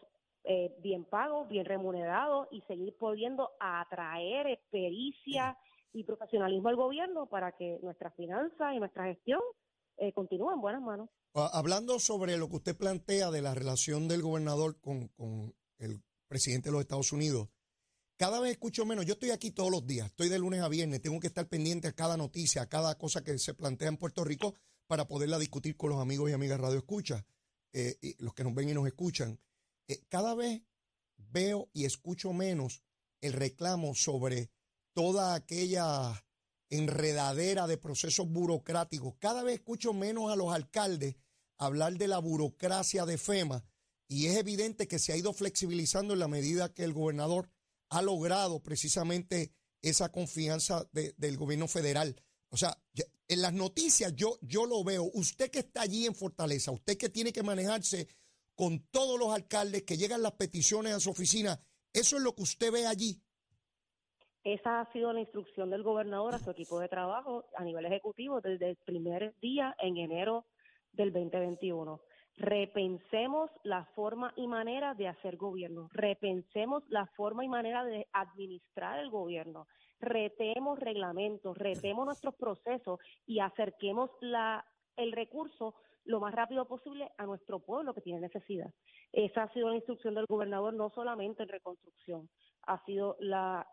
eh, 0.45 0.75
bien 0.81 1.05
pagos 1.05 1.49
bien 1.49 1.67
remunerados 1.67 2.49
y 2.51 2.63
seguir 2.63 2.97
pudiendo 2.97 3.51
atraer 3.61 4.47
experiencia 4.47 5.57
y 5.93 6.05
profesionalismo 6.05 6.69
al 6.69 6.77
gobierno 6.77 7.27
para 7.27 7.53
que 7.53 7.79
nuestra 7.83 8.11
finanza 8.13 8.75
y 8.75 8.79
nuestra 8.79 9.05
gestión 9.05 9.41
eh, 9.97 10.13
continúa 10.13 10.55
en 10.55 10.61
buenas 10.61 10.83
manos. 10.83 11.11
Ah, 11.35 11.51
hablando 11.53 11.99
sobre 11.99 12.37
lo 12.37 12.49
que 12.49 12.57
usted 12.57 12.77
plantea 12.77 13.31
de 13.31 13.43
la 13.43 13.55
relación 13.55 14.09
del 14.09 14.23
gobernador 14.23 14.81
con, 14.81 15.11
el 15.79 16.03
presidente 16.27 16.69
de 16.69 16.73
los 16.73 16.81
Estados 16.81 17.13
Unidos, 17.13 17.49
cada 18.17 18.41
vez 18.41 18.53
escucho 18.53 18.85
menos. 18.85 19.07
Yo 19.07 19.15
estoy 19.15 19.31
aquí 19.31 19.51
todos 19.51 19.71
los 19.71 19.87
días, 19.87 20.07
estoy 20.07 20.29
de 20.29 20.39
lunes 20.39 20.61
a 20.61 20.69
viernes, 20.69 21.03
tengo 21.03 21.21
que 21.21 21.27
estar 21.27 21.49
pendiente 21.49 21.89
a 21.89 21.93
cada 21.93 22.17
noticia, 22.17 22.63
a 22.63 22.69
cada 22.69 22.97
cosa 22.97 23.23
que 23.23 23.39
se 23.39 23.55
plantea 23.55 23.89
en 23.89 23.97
Puerto 23.97 24.25
Rico 24.25 24.55
para 24.87 25.07
poderla 25.07 25.39
discutir 25.39 25.77
con 25.77 25.91
los 25.91 26.01
amigos 26.01 26.31
y 26.31 26.33
amigas 26.33 26.61
Radio 26.61 26.79
Escucha, 26.79 27.25
eh, 27.73 27.97
y 28.01 28.23
los 28.23 28.35
que 28.35 28.43
nos 28.45 28.55
ven 28.55 28.69
y 28.69 28.75
nos 28.75 28.87
escuchan. 28.87 29.39
Eh, 29.87 30.03
cada 30.09 30.35
vez 30.35 30.63
veo 31.17 31.69
y 31.73 31.85
escucho 31.85 32.33
menos 32.33 32.83
el 33.21 33.35
reclamo 33.35 33.95
sobre 33.95 34.51
toda 34.93 35.35
aquella 35.35 36.25
enredadera 36.71 37.67
de 37.67 37.79
procesos 37.79 38.29
burocráticos. 38.29 39.15
Cada 39.19 39.43
vez 39.43 39.55
escucho 39.55 39.93
menos 39.93 40.31
a 40.31 40.37
los 40.37 40.53
alcaldes 40.53 41.17
hablar 41.59 41.99
de 41.99 42.09
la 42.09 42.19
burocracia 42.19 43.05
de 43.05 43.19
FEMA 43.19 43.65
y 44.09 44.27
es 44.27 44.37
evidente 44.37 44.89
que 44.89 44.99
se 44.99 45.13
ha 45.13 45.17
ido 45.17 45.33
flexibilizando 45.33 46.15
en 46.15 46.21
la 46.21 46.29
medida 46.29 46.73
que 46.73 46.85
el 46.85 46.93
gobernador 46.93 47.51
ha 47.91 48.03
logrado 48.03 48.63
precisamente 48.63 49.53
esa 49.83 50.11
confianza 50.11 50.89
del 50.93 51.37
gobierno 51.37 51.69
federal. 51.69 52.21
O 52.51 52.57
sea, 52.57 52.77
en 53.29 53.43
las 53.43 53.53
noticias 53.53 54.15
yo, 54.15 54.39
yo 54.43 54.67
lo 54.67 54.83
veo. 54.83 55.11
Usted 55.15 55.51
que 55.51 55.61
está 55.61 55.83
allí 55.83 56.07
en 56.07 56.15
Fortaleza, 56.15 56.73
usted 56.73 56.97
que 56.97 57.09
tiene 57.09 57.33
que 57.33 57.43
manejarse 57.43 58.09
con 58.55 58.81
todos 58.91 59.19
los 59.19 59.33
alcaldes 59.33 59.85
que 59.85 59.97
llegan 59.97 60.23
las 60.23 60.33
peticiones 60.33 60.93
a 60.93 61.01
su 61.01 61.11
oficina, 61.11 61.61
¿eso 61.93 62.17
es 62.17 62.23
lo 62.23 62.35
que 62.35 62.43
usted 62.43 62.73
ve 62.73 62.87
allí? 62.87 63.23
Esa 64.45 64.81
ha 64.81 64.93
sido 64.93 65.13
la 65.13 65.21
instrucción 65.21 65.69
del 65.69 65.83
gobernador 65.83 66.35
a 66.35 66.39
su 66.39 66.51
equipo 66.51 66.81
de 66.81 66.89
trabajo 66.89 67.45
a 67.57 67.65
nivel 67.65 67.85
ejecutivo 67.85 68.41
desde 68.41 68.71
el 68.71 68.77
primer 68.77 69.35
día 69.41 69.77
en 69.79 69.99
enero 69.99 70.47
del 70.93 71.13
2021. 71.13 72.01
Repensemos 72.39 73.51
la 73.65 73.85
forma 73.95 74.33
y 74.37 74.47
manera 74.47 74.95
de 74.95 75.09
hacer 75.09 75.37
gobierno, 75.37 75.91
repensemos 75.93 76.83
la 76.89 77.07
forma 77.09 77.45
y 77.45 77.49
manera 77.49 77.85
de 77.85 78.07
administrar 78.15 78.99
el 79.01 79.11
gobierno, 79.11 79.67
retemos 79.99 80.79
reglamentos, 80.79 81.59
retemos 81.59 82.07
nuestros 82.07 82.35
procesos 82.37 82.99
y 83.27 83.41
acerquemos 83.41 84.11
la, 84.23 84.65
el 84.97 85.13
recurso 85.13 85.75
lo 86.05 86.19
más 86.19 86.35
rápido 86.35 86.67
posible 86.67 87.11
a 87.19 87.27
nuestro 87.27 87.61
pueblo 87.61 87.93
que 87.93 88.01
tiene 88.01 88.21
necesidad. 88.21 88.73
Esa 89.13 89.43
ha 89.43 89.53
sido 89.53 89.69
la 89.69 89.77
instrucción 89.77 90.15
del 90.15 90.25
gobernador 90.27 90.73
no 90.73 90.89
solamente 90.95 91.43
en 91.43 91.51
reconstrucción, 91.51 92.31
ha 92.63 92.83
sido 92.87 93.17
la 93.21 93.67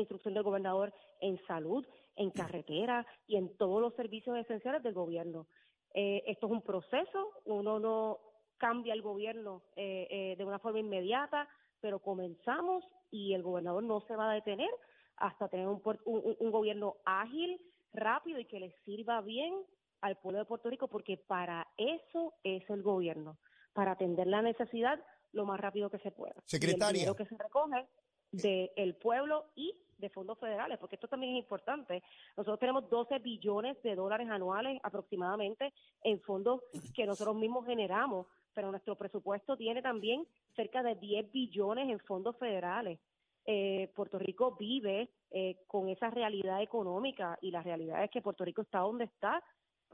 instrucción 0.00 0.34
del 0.34 0.42
gobernador 0.42 0.92
en 1.20 1.38
salud, 1.46 1.86
en 2.16 2.30
carretera 2.30 3.06
y 3.26 3.36
en 3.36 3.56
todos 3.56 3.80
los 3.80 3.94
servicios 3.94 4.36
esenciales 4.36 4.82
del 4.82 4.94
gobierno. 4.94 5.46
Eh, 5.94 6.22
esto 6.26 6.46
es 6.46 6.52
un 6.52 6.62
proceso, 6.62 7.32
uno 7.44 7.78
no 7.78 8.18
cambia 8.56 8.94
el 8.94 9.02
gobierno 9.02 9.62
eh, 9.76 10.06
eh, 10.10 10.34
de 10.36 10.44
una 10.44 10.58
forma 10.58 10.80
inmediata, 10.80 11.48
pero 11.80 12.00
comenzamos 12.00 12.84
y 13.10 13.34
el 13.34 13.42
gobernador 13.42 13.82
no 13.82 14.00
se 14.02 14.16
va 14.16 14.30
a 14.30 14.34
detener 14.34 14.70
hasta 15.16 15.48
tener 15.48 15.68
un, 15.68 15.80
un, 16.04 16.50
gobierno 16.50 16.96
ágil, 17.04 17.60
rápido 17.92 18.40
y 18.40 18.46
que 18.46 18.58
le 18.58 18.74
sirva 18.84 19.20
bien 19.20 19.54
al 20.00 20.16
pueblo 20.16 20.40
de 20.40 20.44
Puerto 20.44 20.68
Rico, 20.68 20.88
porque 20.88 21.16
para 21.16 21.68
eso 21.76 22.34
es 22.42 22.68
el 22.68 22.82
gobierno, 22.82 23.38
para 23.72 23.92
atender 23.92 24.26
la 24.26 24.42
necesidad 24.42 24.98
lo 25.32 25.44
más 25.44 25.60
rápido 25.60 25.90
que 25.90 25.98
se 25.98 26.10
pueda. 26.10 26.34
Secretaria. 26.46 27.10
Y 27.10 27.14
que 27.14 27.26
se 27.26 27.36
recoge 27.36 27.86
del 28.32 28.96
pueblo 28.96 29.46
y 29.54 29.72
de 29.98 30.10
fondos 30.10 30.38
federales, 30.38 30.78
porque 30.78 30.96
esto 30.96 31.08
también 31.08 31.34
es 31.36 31.42
importante. 31.42 32.02
Nosotros 32.36 32.58
tenemos 32.58 32.88
12 32.88 33.18
billones 33.18 33.80
de 33.82 33.94
dólares 33.94 34.28
anuales 34.28 34.80
aproximadamente 34.82 35.72
en 36.02 36.20
fondos 36.20 36.60
que 36.94 37.06
nosotros 37.06 37.36
mismos 37.36 37.66
generamos, 37.66 38.26
pero 38.52 38.70
nuestro 38.70 38.96
presupuesto 38.96 39.56
tiene 39.56 39.82
también 39.82 40.26
cerca 40.54 40.82
de 40.82 40.94
10 40.94 41.32
billones 41.32 41.88
en 41.88 41.98
fondos 42.00 42.36
federales. 42.38 42.98
eh, 43.46 43.92
Puerto 43.94 44.18
Rico 44.18 44.56
vive 44.58 45.10
eh, 45.30 45.56
con 45.66 45.88
esa 45.88 46.08
realidad 46.08 46.62
económica 46.62 47.38
y 47.42 47.50
la 47.50 47.62
realidad 47.62 48.02
es 48.02 48.10
que 48.10 48.22
Puerto 48.22 48.44
Rico 48.44 48.62
está 48.62 48.78
donde 48.78 49.04
está 49.04 49.42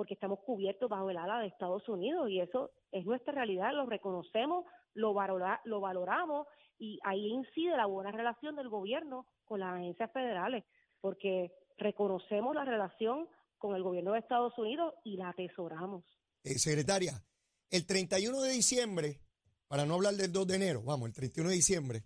porque 0.00 0.14
estamos 0.14 0.38
cubiertos 0.40 0.88
bajo 0.88 1.10
el 1.10 1.18
ala 1.18 1.40
de 1.40 1.48
Estados 1.48 1.88
Unidos 1.88 2.30
y 2.30 2.40
eso 2.40 2.70
es 2.90 3.04
nuestra 3.04 3.34
realidad, 3.34 3.74
lo 3.74 3.86
reconocemos, 3.86 4.64
lo, 4.94 5.12
valora, 5.12 5.60
lo 5.64 5.80
valoramos 5.80 6.46
y 6.78 6.98
ahí 7.02 7.26
incide 7.26 7.76
la 7.76 7.86
buena 7.86 8.10
relación 8.10 8.56
del 8.56 8.68
gobierno 8.68 9.26
con 9.50 9.58
las 9.58 9.74
agencias 9.74 10.12
federales, 10.12 10.62
porque 11.00 11.50
reconocemos 11.76 12.54
la 12.54 12.64
relación 12.64 13.26
con 13.58 13.74
el 13.74 13.82
gobierno 13.82 14.12
de 14.12 14.20
Estados 14.20 14.56
Unidos 14.56 14.94
y 15.02 15.16
la 15.16 15.30
atesoramos. 15.30 16.04
Eh, 16.44 16.56
secretaria, 16.56 17.20
el 17.68 17.84
31 17.84 18.42
de 18.42 18.52
diciembre, 18.52 19.20
para 19.66 19.84
no 19.84 19.94
hablar 19.94 20.14
del 20.14 20.30
2 20.32 20.46
de 20.46 20.54
enero, 20.54 20.82
vamos, 20.84 21.08
el 21.08 21.14
31 21.14 21.50
de 21.50 21.56
diciembre, 21.56 22.04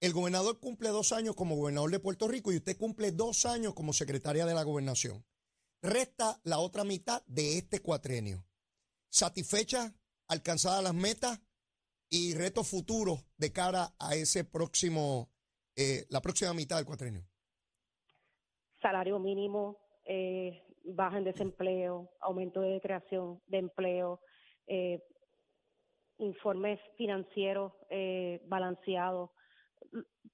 el 0.00 0.12
gobernador 0.12 0.58
cumple 0.58 0.88
dos 0.88 1.12
años 1.12 1.36
como 1.36 1.54
gobernador 1.54 1.92
de 1.92 2.00
Puerto 2.00 2.26
Rico 2.26 2.50
y 2.50 2.56
usted 2.56 2.76
cumple 2.76 3.12
dos 3.12 3.46
años 3.46 3.74
como 3.74 3.92
secretaria 3.92 4.44
de 4.44 4.54
la 4.54 4.64
gobernación. 4.64 5.24
Resta 5.82 6.40
la 6.42 6.58
otra 6.58 6.82
mitad 6.82 7.22
de 7.26 7.58
este 7.58 7.78
cuatrenio. 7.78 8.44
¿Satisfecha? 9.08 9.94
¿Alcanzadas 10.26 10.82
las 10.82 10.94
metas? 10.94 11.40
y 12.12 12.34
retos 12.34 12.68
futuros 12.68 13.24
de 13.38 13.52
cara 13.52 13.94
a 13.98 14.14
ese 14.14 14.44
próximo, 14.44 15.31
eh, 15.76 16.04
la 16.10 16.20
próxima 16.20 16.52
mitad 16.54 16.76
del 16.76 16.86
cuatrenio? 16.86 17.22
Salario 18.80 19.18
mínimo, 19.18 19.78
eh, 20.04 20.62
baja 20.84 21.18
en 21.18 21.24
desempleo, 21.24 22.10
aumento 22.20 22.60
de 22.60 22.80
creación 22.80 23.40
de 23.46 23.58
empleo, 23.58 24.20
eh, 24.66 25.00
informes 26.18 26.80
financieros 26.96 27.72
eh, 27.90 28.40
balanceados. 28.46 29.30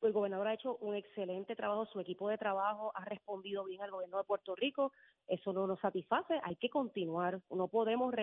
El 0.00 0.12
gobernador 0.12 0.48
ha 0.48 0.54
hecho 0.54 0.76
un 0.76 0.94
excelente 0.94 1.56
trabajo, 1.56 1.86
su 1.86 2.00
equipo 2.00 2.28
de 2.28 2.38
trabajo 2.38 2.92
ha 2.94 3.04
respondido 3.04 3.64
bien 3.64 3.82
al 3.82 3.90
gobierno 3.90 4.18
de 4.18 4.24
Puerto 4.24 4.54
Rico, 4.54 4.92
eso 5.26 5.52
no 5.52 5.66
nos 5.66 5.80
satisface, 5.80 6.40
hay 6.42 6.56
que 6.56 6.70
continuar, 6.70 7.40
no 7.50 7.68
podemos 7.68 8.14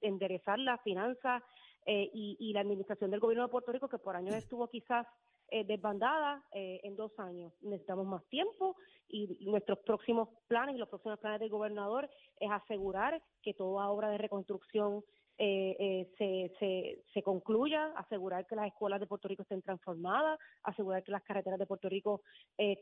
enderezar 0.00 0.58
la 0.58 0.78
finanza 0.78 1.42
eh, 1.90 2.10
y, 2.12 2.52
la 2.52 2.60
administración 2.60 3.10
del 3.10 3.18
gobierno 3.18 3.44
de 3.44 3.50
Puerto 3.50 3.72
Rico, 3.72 3.88
que 3.88 3.96
por 3.96 4.14
años 4.14 4.34
estuvo 4.34 4.68
quizás 4.68 5.06
eh, 5.50 5.64
desbandada 5.64 6.44
eh, 6.52 6.80
en 6.82 6.96
dos 6.96 7.18
años. 7.18 7.50
Necesitamos 7.62 8.06
más 8.06 8.22
tiempo 8.26 8.76
y 9.08 9.46
nuestros 9.46 9.78
próximos 9.78 10.28
planes 10.48 10.74
y 10.74 10.78
los 10.78 10.90
próximos 10.90 11.18
planes 11.18 11.40
del 11.40 11.48
gobernador 11.48 12.10
es 12.40 12.50
asegurar 12.50 13.22
que 13.42 13.54
toda 13.54 13.88
obra 13.88 14.10
de 14.10 14.18
reconstrucción 14.18 15.02
se, 15.38 16.52
se, 16.58 17.04
se 17.14 17.22
concluya, 17.22 17.86
asegurar 17.96 18.44
que 18.46 18.56
las 18.56 18.66
escuelas 18.66 19.00
de 19.00 19.06
Puerto 19.06 19.28
Rico 19.28 19.42
estén 19.42 19.62
transformadas, 19.62 20.38
asegurar 20.64 21.04
que 21.04 21.12
las 21.12 21.22
carreteras 21.22 21.60
de 21.60 21.64
Puerto 21.64 21.88
Rico 21.88 22.22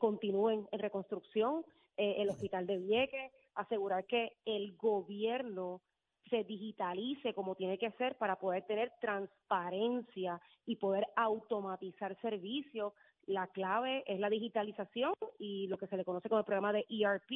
continúen 0.00 0.66
en 0.72 0.78
reconstrucción, 0.80 1.64
el 1.98 2.30
hospital 2.30 2.66
de 2.66 2.78
Vieques, 2.78 3.30
asegurar 3.54 4.06
que 4.06 4.38
el 4.46 4.74
gobierno 4.76 5.82
se 6.30 6.44
digitalice 6.44 7.34
como 7.34 7.54
tiene 7.54 7.78
que 7.78 7.90
ser 7.92 8.16
para 8.16 8.36
poder 8.36 8.64
tener 8.66 8.92
transparencia 9.00 10.40
y 10.66 10.76
poder 10.76 11.06
automatizar 11.16 12.18
servicios. 12.20 12.92
La 13.26 13.46
clave 13.48 14.04
es 14.06 14.20
la 14.20 14.30
digitalización 14.30 15.12
y 15.38 15.66
lo 15.68 15.78
que 15.78 15.86
se 15.86 15.96
le 15.96 16.04
conoce 16.04 16.28
como 16.28 16.40
el 16.40 16.44
programa 16.44 16.72
de 16.72 16.86
ERP, 16.88 17.30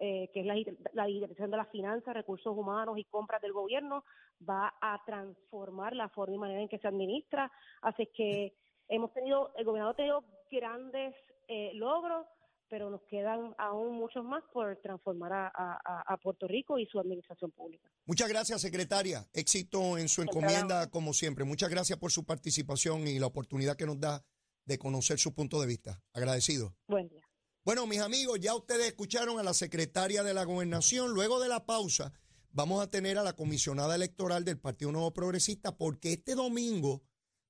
eh, 0.00 0.30
que 0.32 0.40
es 0.40 0.46
la, 0.46 0.54
la, 0.92 1.06
digitalización 1.06 1.50
de 1.50 1.56
las 1.56 1.68
finanzas, 1.68 2.14
recursos 2.14 2.56
humanos 2.56 2.98
y 2.98 3.04
compras 3.04 3.42
del 3.42 3.52
gobierno, 3.52 4.04
va 4.48 4.74
a 4.80 5.02
transformar 5.04 5.94
la 5.94 6.08
forma 6.08 6.36
y 6.36 6.38
manera 6.38 6.60
en 6.60 6.68
que 6.68 6.78
se 6.78 6.88
administra. 6.88 7.50
Así 7.82 8.06
que 8.06 8.54
hemos 8.88 9.12
tenido, 9.12 9.52
el 9.56 9.64
gobernador 9.64 9.94
ha 9.94 9.96
tenido 9.96 10.24
grandes 10.50 11.14
eh, 11.48 11.72
logros, 11.74 12.26
pero 12.68 12.90
nos 12.90 13.02
quedan 13.02 13.54
aún 13.58 13.96
muchos 13.96 14.24
más 14.24 14.42
por 14.52 14.76
transformar 14.82 15.32
a, 15.54 16.16
Puerto 16.22 16.46
Rico 16.46 16.78
y 16.78 16.86
su 16.86 16.98
administración 16.98 17.50
pública. 17.52 17.90
Muchas 18.04 18.28
gracias, 18.28 18.60
secretaria. 18.60 19.26
Éxito 19.32 19.96
en 19.98 20.08
su 20.08 20.22
encomienda, 20.22 20.90
como 20.90 21.12
siempre. 21.12 21.44
Muchas 21.44 21.70
gracias 21.70 21.98
por 21.98 22.10
su 22.10 22.24
participación 22.24 23.06
y 23.06 23.18
la 23.18 23.26
oportunidad 23.26 23.76
que 23.76 23.86
nos 23.86 24.00
da 24.00 24.24
de 24.64 24.78
conocer 24.78 25.18
su 25.18 25.34
punto 25.34 25.60
de 25.60 25.66
vista. 25.66 26.02
Agradecido. 26.12 26.74
Buen 26.86 27.08
día. 27.08 27.22
Bueno, 27.64 27.86
mis 27.86 28.00
amigos, 28.00 28.40
ya 28.40 28.54
ustedes 28.54 28.86
escucharon 28.86 29.38
a 29.38 29.42
la 29.42 29.54
secretaria 29.54 30.22
de 30.22 30.34
la 30.34 30.44
gobernación. 30.44 31.12
Luego 31.12 31.40
de 31.40 31.48
la 31.48 31.66
pausa, 31.66 32.12
vamos 32.50 32.82
a 32.82 32.90
tener 32.90 33.18
a 33.18 33.22
la 33.22 33.34
comisionada 33.34 33.94
electoral 33.94 34.44
del 34.44 34.58
Partido 34.58 34.92
Nuevo 34.92 35.12
Progresista, 35.12 35.76
porque 35.76 36.14
este 36.14 36.34
domingo 36.34 37.02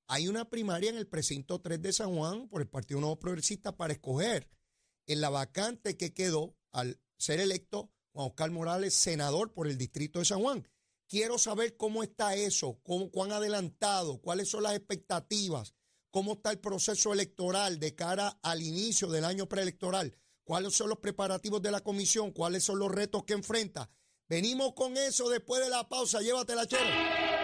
hay 0.07 0.27
una 0.27 0.49
primaria 0.49 0.89
en 0.89 0.97
el 0.97 1.07
precinto 1.07 1.61
3 1.61 1.81
de 1.81 1.93
San 1.93 2.15
Juan 2.15 2.47
por 2.49 2.61
el 2.61 2.67
Partido 2.67 2.99
Nuevo 2.99 3.19
Progresista 3.19 3.77
para 3.77 3.93
escoger 3.93 4.49
en 5.09 5.21
la 5.21 5.29
vacante 5.29 5.97
que 5.97 6.13
quedó 6.13 6.55
al 6.71 7.01
ser 7.17 7.39
electo 7.39 7.91
Juan 8.13 8.27
Oscar 8.27 8.51
Morales, 8.51 8.93
senador 8.93 9.53
por 9.53 9.67
el 9.67 9.77
distrito 9.77 10.19
de 10.19 10.25
San 10.25 10.41
Juan. 10.41 10.67
Quiero 11.07 11.39
saber 11.39 11.75
cómo 11.75 12.03
está 12.03 12.35
eso, 12.35 12.79
cómo, 12.83 13.09
cuán 13.09 13.31
adelantado, 13.31 14.21
cuáles 14.21 14.49
son 14.49 14.63
las 14.63 14.75
expectativas, 14.75 15.73
cómo 16.11 16.33
está 16.33 16.51
el 16.51 16.59
proceso 16.59 17.11
electoral 17.11 17.79
de 17.79 17.95
cara 17.95 18.39
al 18.43 18.61
inicio 18.61 19.07
del 19.07 19.25
año 19.25 19.49
preelectoral, 19.49 20.15
cuáles 20.43 20.75
son 20.75 20.89
los 20.89 20.99
preparativos 20.99 21.61
de 21.61 21.71
la 21.71 21.81
comisión, 21.81 22.31
cuáles 22.31 22.63
son 22.63 22.77
los 22.77 22.91
retos 22.91 23.23
que 23.23 23.33
enfrenta. 23.33 23.89
Venimos 24.27 24.73
con 24.75 24.95
eso 24.95 25.27
después 25.27 25.63
de 25.63 25.69
la 25.69 25.89
pausa. 25.89 26.21
Llévatela, 26.21 26.67
chero. 26.67 27.38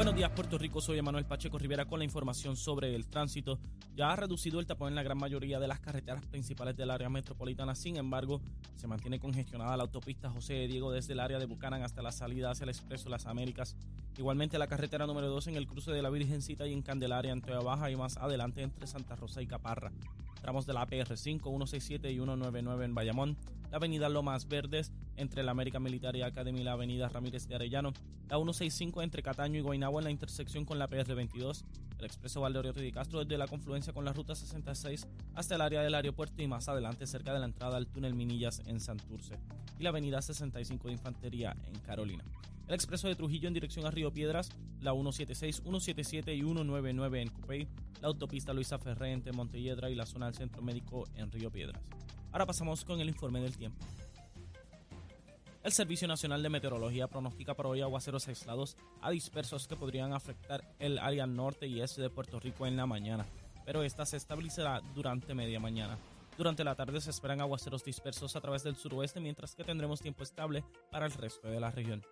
Buenos 0.00 0.16
días, 0.16 0.30
Puerto 0.30 0.56
Rico. 0.56 0.80
Soy 0.80 0.96
Emanuel 0.96 1.26
Pacheco 1.26 1.58
Rivera 1.58 1.84
con 1.84 1.98
la 1.98 2.06
información 2.06 2.56
sobre 2.56 2.94
el 2.94 3.06
tránsito. 3.06 3.58
Ya 3.94 4.10
ha 4.10 4.16
reducido 4.16 4.58
el 4.58 4.64
tapón 4.64 4.88
en 4.88 4.94
la 4.94 5.02
gran 5.02 5.18
mayoría 5.18 5.60
de 5.60 5.68
las 5.68 5.78
carreteras 5.78 6.24
principales 6.24 6.74
del 6.74 6.90
área 6.90 7.10
metropolitana. 7.10 7.74
Sin 7.74 7.98
embargo, 7.98 8.40
se 8.76 8.86
mantiene 8.86 9.20
congestionada 9.20 9.76
la 9.76 9.82
autopista 9.82 10.30
José 10.30 10.66
Diego 10.68 10.90
desde 10.90 11.12
el 11.12 11.20
área 11.20 11.38
de 11.38 11.44
Bucanan 11.44 11.82
hasta 11.82 12.00
la 12.00 12.12
salida 12.12 12.50
hacia 12.50 12.64
el 12.64 12.70
Expreso 12.70 13.10
Las 13.10 13.26
Américas. 13.26 13.76
Igualmente 14.16 14.56
la 14.56 14.68
carretera 14.68 15.06
número 15.06 15.28
2 15.28 15.48
en 15.48 15.56
el 15.56 15.66
cruce 15.66 15.90
de 15.90 16.00
la 16.00 16.08
Virgencita 16.08 16.66
y 16.66 16.72
en 16.72 16.80
Candelaria 16.80 17.32
en 17.32 17.42
Toya 17.42 17.60
Baja 17.60 17.90
y 17.90 17.96
más 17.96 18.16
adelante 18.16 18.62
entre 18.62 18.86
Santa 18.86 19.16
Rosa 19.16 19.42
y 19.42 19.46
Caparra. 19.46 19.92
Tramos 20.40 20.64
de 20.64 20.72
la 20.72 20.86
PR5, 20.86 21.42
167 21.42 22.10
y 22.10 22.14
199 22.14 22.86
en 22.86 22.94
Bayamón 22.94 23.36
la 23.70 23.76
avenida 23.76 24.08
Lomas 24.08 24.48
Verdes 24.48 24.92
entre 25.16 25.42
la 25.42 25.52
América 25.52 25.78
Military 25.78 26.22
Academy 26.22 26.60
y 26.60 26.64
la 26.64 26.72
avenida 26.72 27.08
Ramírez 27.08 27.46
de 27.46 27.54
Arellano, 27.54 27.92
la 28.28 28.36
165 28.36 29.02
entre 29.02 29.22
Cataño 29.22 29.58
y 29.58 29.62
Guaynabo 29.62 29.98
en 29.98 30.04
la 30.04 30.10
intersección 30.10 30.64
con 30.64 30.78
la 30.78 30.88
PR22, 30.88 31.64
el 31.98 32.04
expreso 32.04 32.40
Valdeorioto 32.40 32.80
de 32.80 32.92
Castro 32.92 33.20
desde 33.20 33.38
la 33.38 33.46
confluencia 33.46 33.92
con 33.92 34.04
la 34.04 34.12
ruta 34.12 34.34
66 34.34 35.06
hasta 35.34 35.54
el 35.54 35.60
área 35.60 35.82
del 35.82 35.94
aeropuerto 35.94 36.42
y 36.42 36.46
más 36.46 36.68
adelante 36.68 37.06
cerca 37.06 37.32
de 37.32 37.40
la 37.40 37.46
entrada 37.46 37.76
al 37.76 37.86
túnel 37.86 38.14
Minillas 38.14 38.62
en 38.66 38.80
Santurce, 38.80 39.38
y 39.78 39.82
la 39.82 39.90
avenida 39.90 40.22
65 40.22 40.88
de 40.88 40.94
Infantería 40.94 41.56
en 41.64 41.78
Carolina. 41.80 42.24
El 42.66 42.74
expreso 42.74 43.08
de 43.08 43.16
Trujillo 43.16 43.48
en 43.48 43.54
dirección 43.54 43.84
a 43.84 43.90
Río 43.90 44.12
Piedras, 44.12 44.50
la 44.80 44.92
176, 44.92 45.56
177 45.56 46.34
y 46.34 46.38
199 46.38 47.20
en 47.20 47.28
Cupey, 47.28 47.68
la 48.00 48.06
autopista 48.08 48.52
Luisa 48.52 48.78
Ferré 48.78 49.12
entre 49.12 49.32
Montelledra 49.32 49.90
y 49.90 49.96
la 49.96 50.06
zona 50.06 50.26
del 50.26 50.36
Centro 50.36 50.62
Médico 50.62 51.04
en 51.16 51.32
Río 51.32 51.50
Piedras. 51.50 51.82
Ahora 52.32 52.46
pasamos 52.46 52.84
con 52.84 53.00
el 53.00 53.08
informe 53.08 53.40
del 53.40 53.56
tiempo. 53.56 53.84
El 55.62 55.72
Servicio 55.72 56.08
Nacional 56.08 56.42
de 56.42 56.48
Meteorología 56.48 57.08
pronostica 57.08 57.54
para 57.54 57.68
hoy 57.68 57.82
aguaceros 57.82 58.28
aislados 58.28 58.76
a 59.02 59.10
dispersos 59.10 59.68
que 59.68 59.76
podrían 59.76 60.12
afectar 60.12 60.64
el 60.78 60.98
área 60.98 61.26
norte 61.26 61.66
y 61.66 61.82
este 61.82 62.00
de 62.00 62.08
Puerto 62.08 62.40
Rico 62.40 62.66
en 62.66 62.76
la 62.76 62.86
mañana, 62.86 63.26
pero 63.66 63.82
esta 63.82 64.06
se 64.06 64.16
estabilizará 64.16 64.80
durante 64.94 65.34
media 65.34 65.60
mañana. 65.60 65.98
Durante 66.38 66.64
la 66.64 66.74
tarde 66.74 67.00
se 67.02 67.10
esperan 67.10 67.42
aguaceros 67.42 67.84
dispersos 67.84 68.34
a 68.36 68.40
través 68.40 68.62
del 68.62 68.76
suroeste, 68.76 69.20
mientras 69.20 69.54
que 69.54 69.64
tendremos 69.64 70.00
tiempo 70.00 70.22
estable 70.22 70.64
para 70.90 71.04
el 71.04 71.12
resto 71.12 71.48
de 71.48 71.60
la 71.60 71.70
región. 71.70 72.02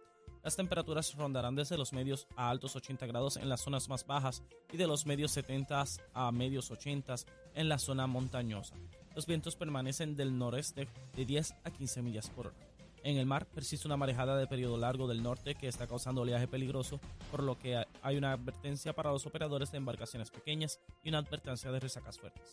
Las 0.43 0.57
temperaturas 0.57 1.15
rondarán 1.15 1.55
desde 1.55 1.79
los 1.79 1.93
medios 1.93 2.27
a 2.37 2.51
altos 2.51 2.77
80 2.77 3.07
grados 3.07 3.37
en 3.37 3.49
las 3.49 3.63
zonas 3.63 3.89
más 3.89 4.07
bajas 4.07 4.43
y 4.71 4.77
de 4.77 4.87
los 4.87 5.07
medios 5.07 5.33
70 5.33 5.85
a 6.13 6.33
medios 6.33 6.71
80 6.71 7.15
en 7.55 7.69
la 7.69 7.79
zona 7.79 8.07
montañosa. 8.07 8.75
Los 9.19 9.27
vientos 9.27 9.57
permanecen 9.57 10.15
del 10.15 10.39
noreste 10.39 10.87
de 11.17 11.25
10 11.25 11.53
a 11.65 11.73
15 11.73 12.03
millas 12.03 12.31
por 12.31 12.47
hora. 12.47 12.57
En 13.03 13.17
el 13.17 13.27
mar 13.27 13.47
persiste 13.47 13.89
una 13.89 13.97
marejada 13.97 14.37
de 14.37 14.47
periodo 14.47 14.77
largo 14.77 15.09
del 15.09 15.25
norte 15.25 15.57
que 15.57 15.67
está 15.67 15.89
causando 15.89 16.21
oleaje 16.21 16.47
peligroso, 16.47 17.01
por 17.33 17.43
lo 17.43 17.59
que 17.59 17.85
hay 18.01 18.17
una 18.17 18.31
advertencia 18.31 18.93
para 18.93 19.11
los 19.11 19.27
operadores 19.27 19.73
de 19.73 19.79
embarcaciones 19.79 20.31
pequeñas 20.31 20.79
y 21.03 21.09
una 21.09 21.19
advertencia 21.19 21.73
de 21.73 21.81
resacas 21.81 22.17
fuertes. 22.17 22.53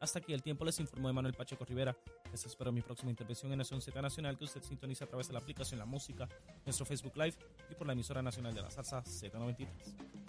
Hasta 0.00 0.18
aquí 0.18 0.32
el 0.32 0.42
tiempo 0.42 0.64
les 0.64 0.80
informó 0.80 1.12
Manuel 1.12 1.34
Pacheco 1.34 1.64
Rivera. 1.64 1.96
Les 2.32 2.44
espero 2.44 2.72
mi 2.72 2.82
próxima 2.82 3.10
intervención 3.12 3.52
en 3.52 3.58
Nación 3.58 3.80
Z 3.80 4.02
Nacional 4.02 4.36
que 4.36 4.46
usted 4.46 4.64
sintoniza 4.64 5.04
a 5.04 5.08
través 5.08 5.28
de 5.28 5.34
la 5.34 5.38
aplicación 5.38 5.78
La 5.78 5.86
Música, 5.86 6.28
nuestro 6.64 6.84
Facebook 6.84 7.16
Live 7.16 7.36
y 7.70 7.76
por 7.76 7.86
la 7.86 7.92
emisora 7.92 8.20
nacional 8.20 8.52
de 8.52 8.62
la 8.62 8.70
salsa 8.72 9.00
Z93. 9.04 10.23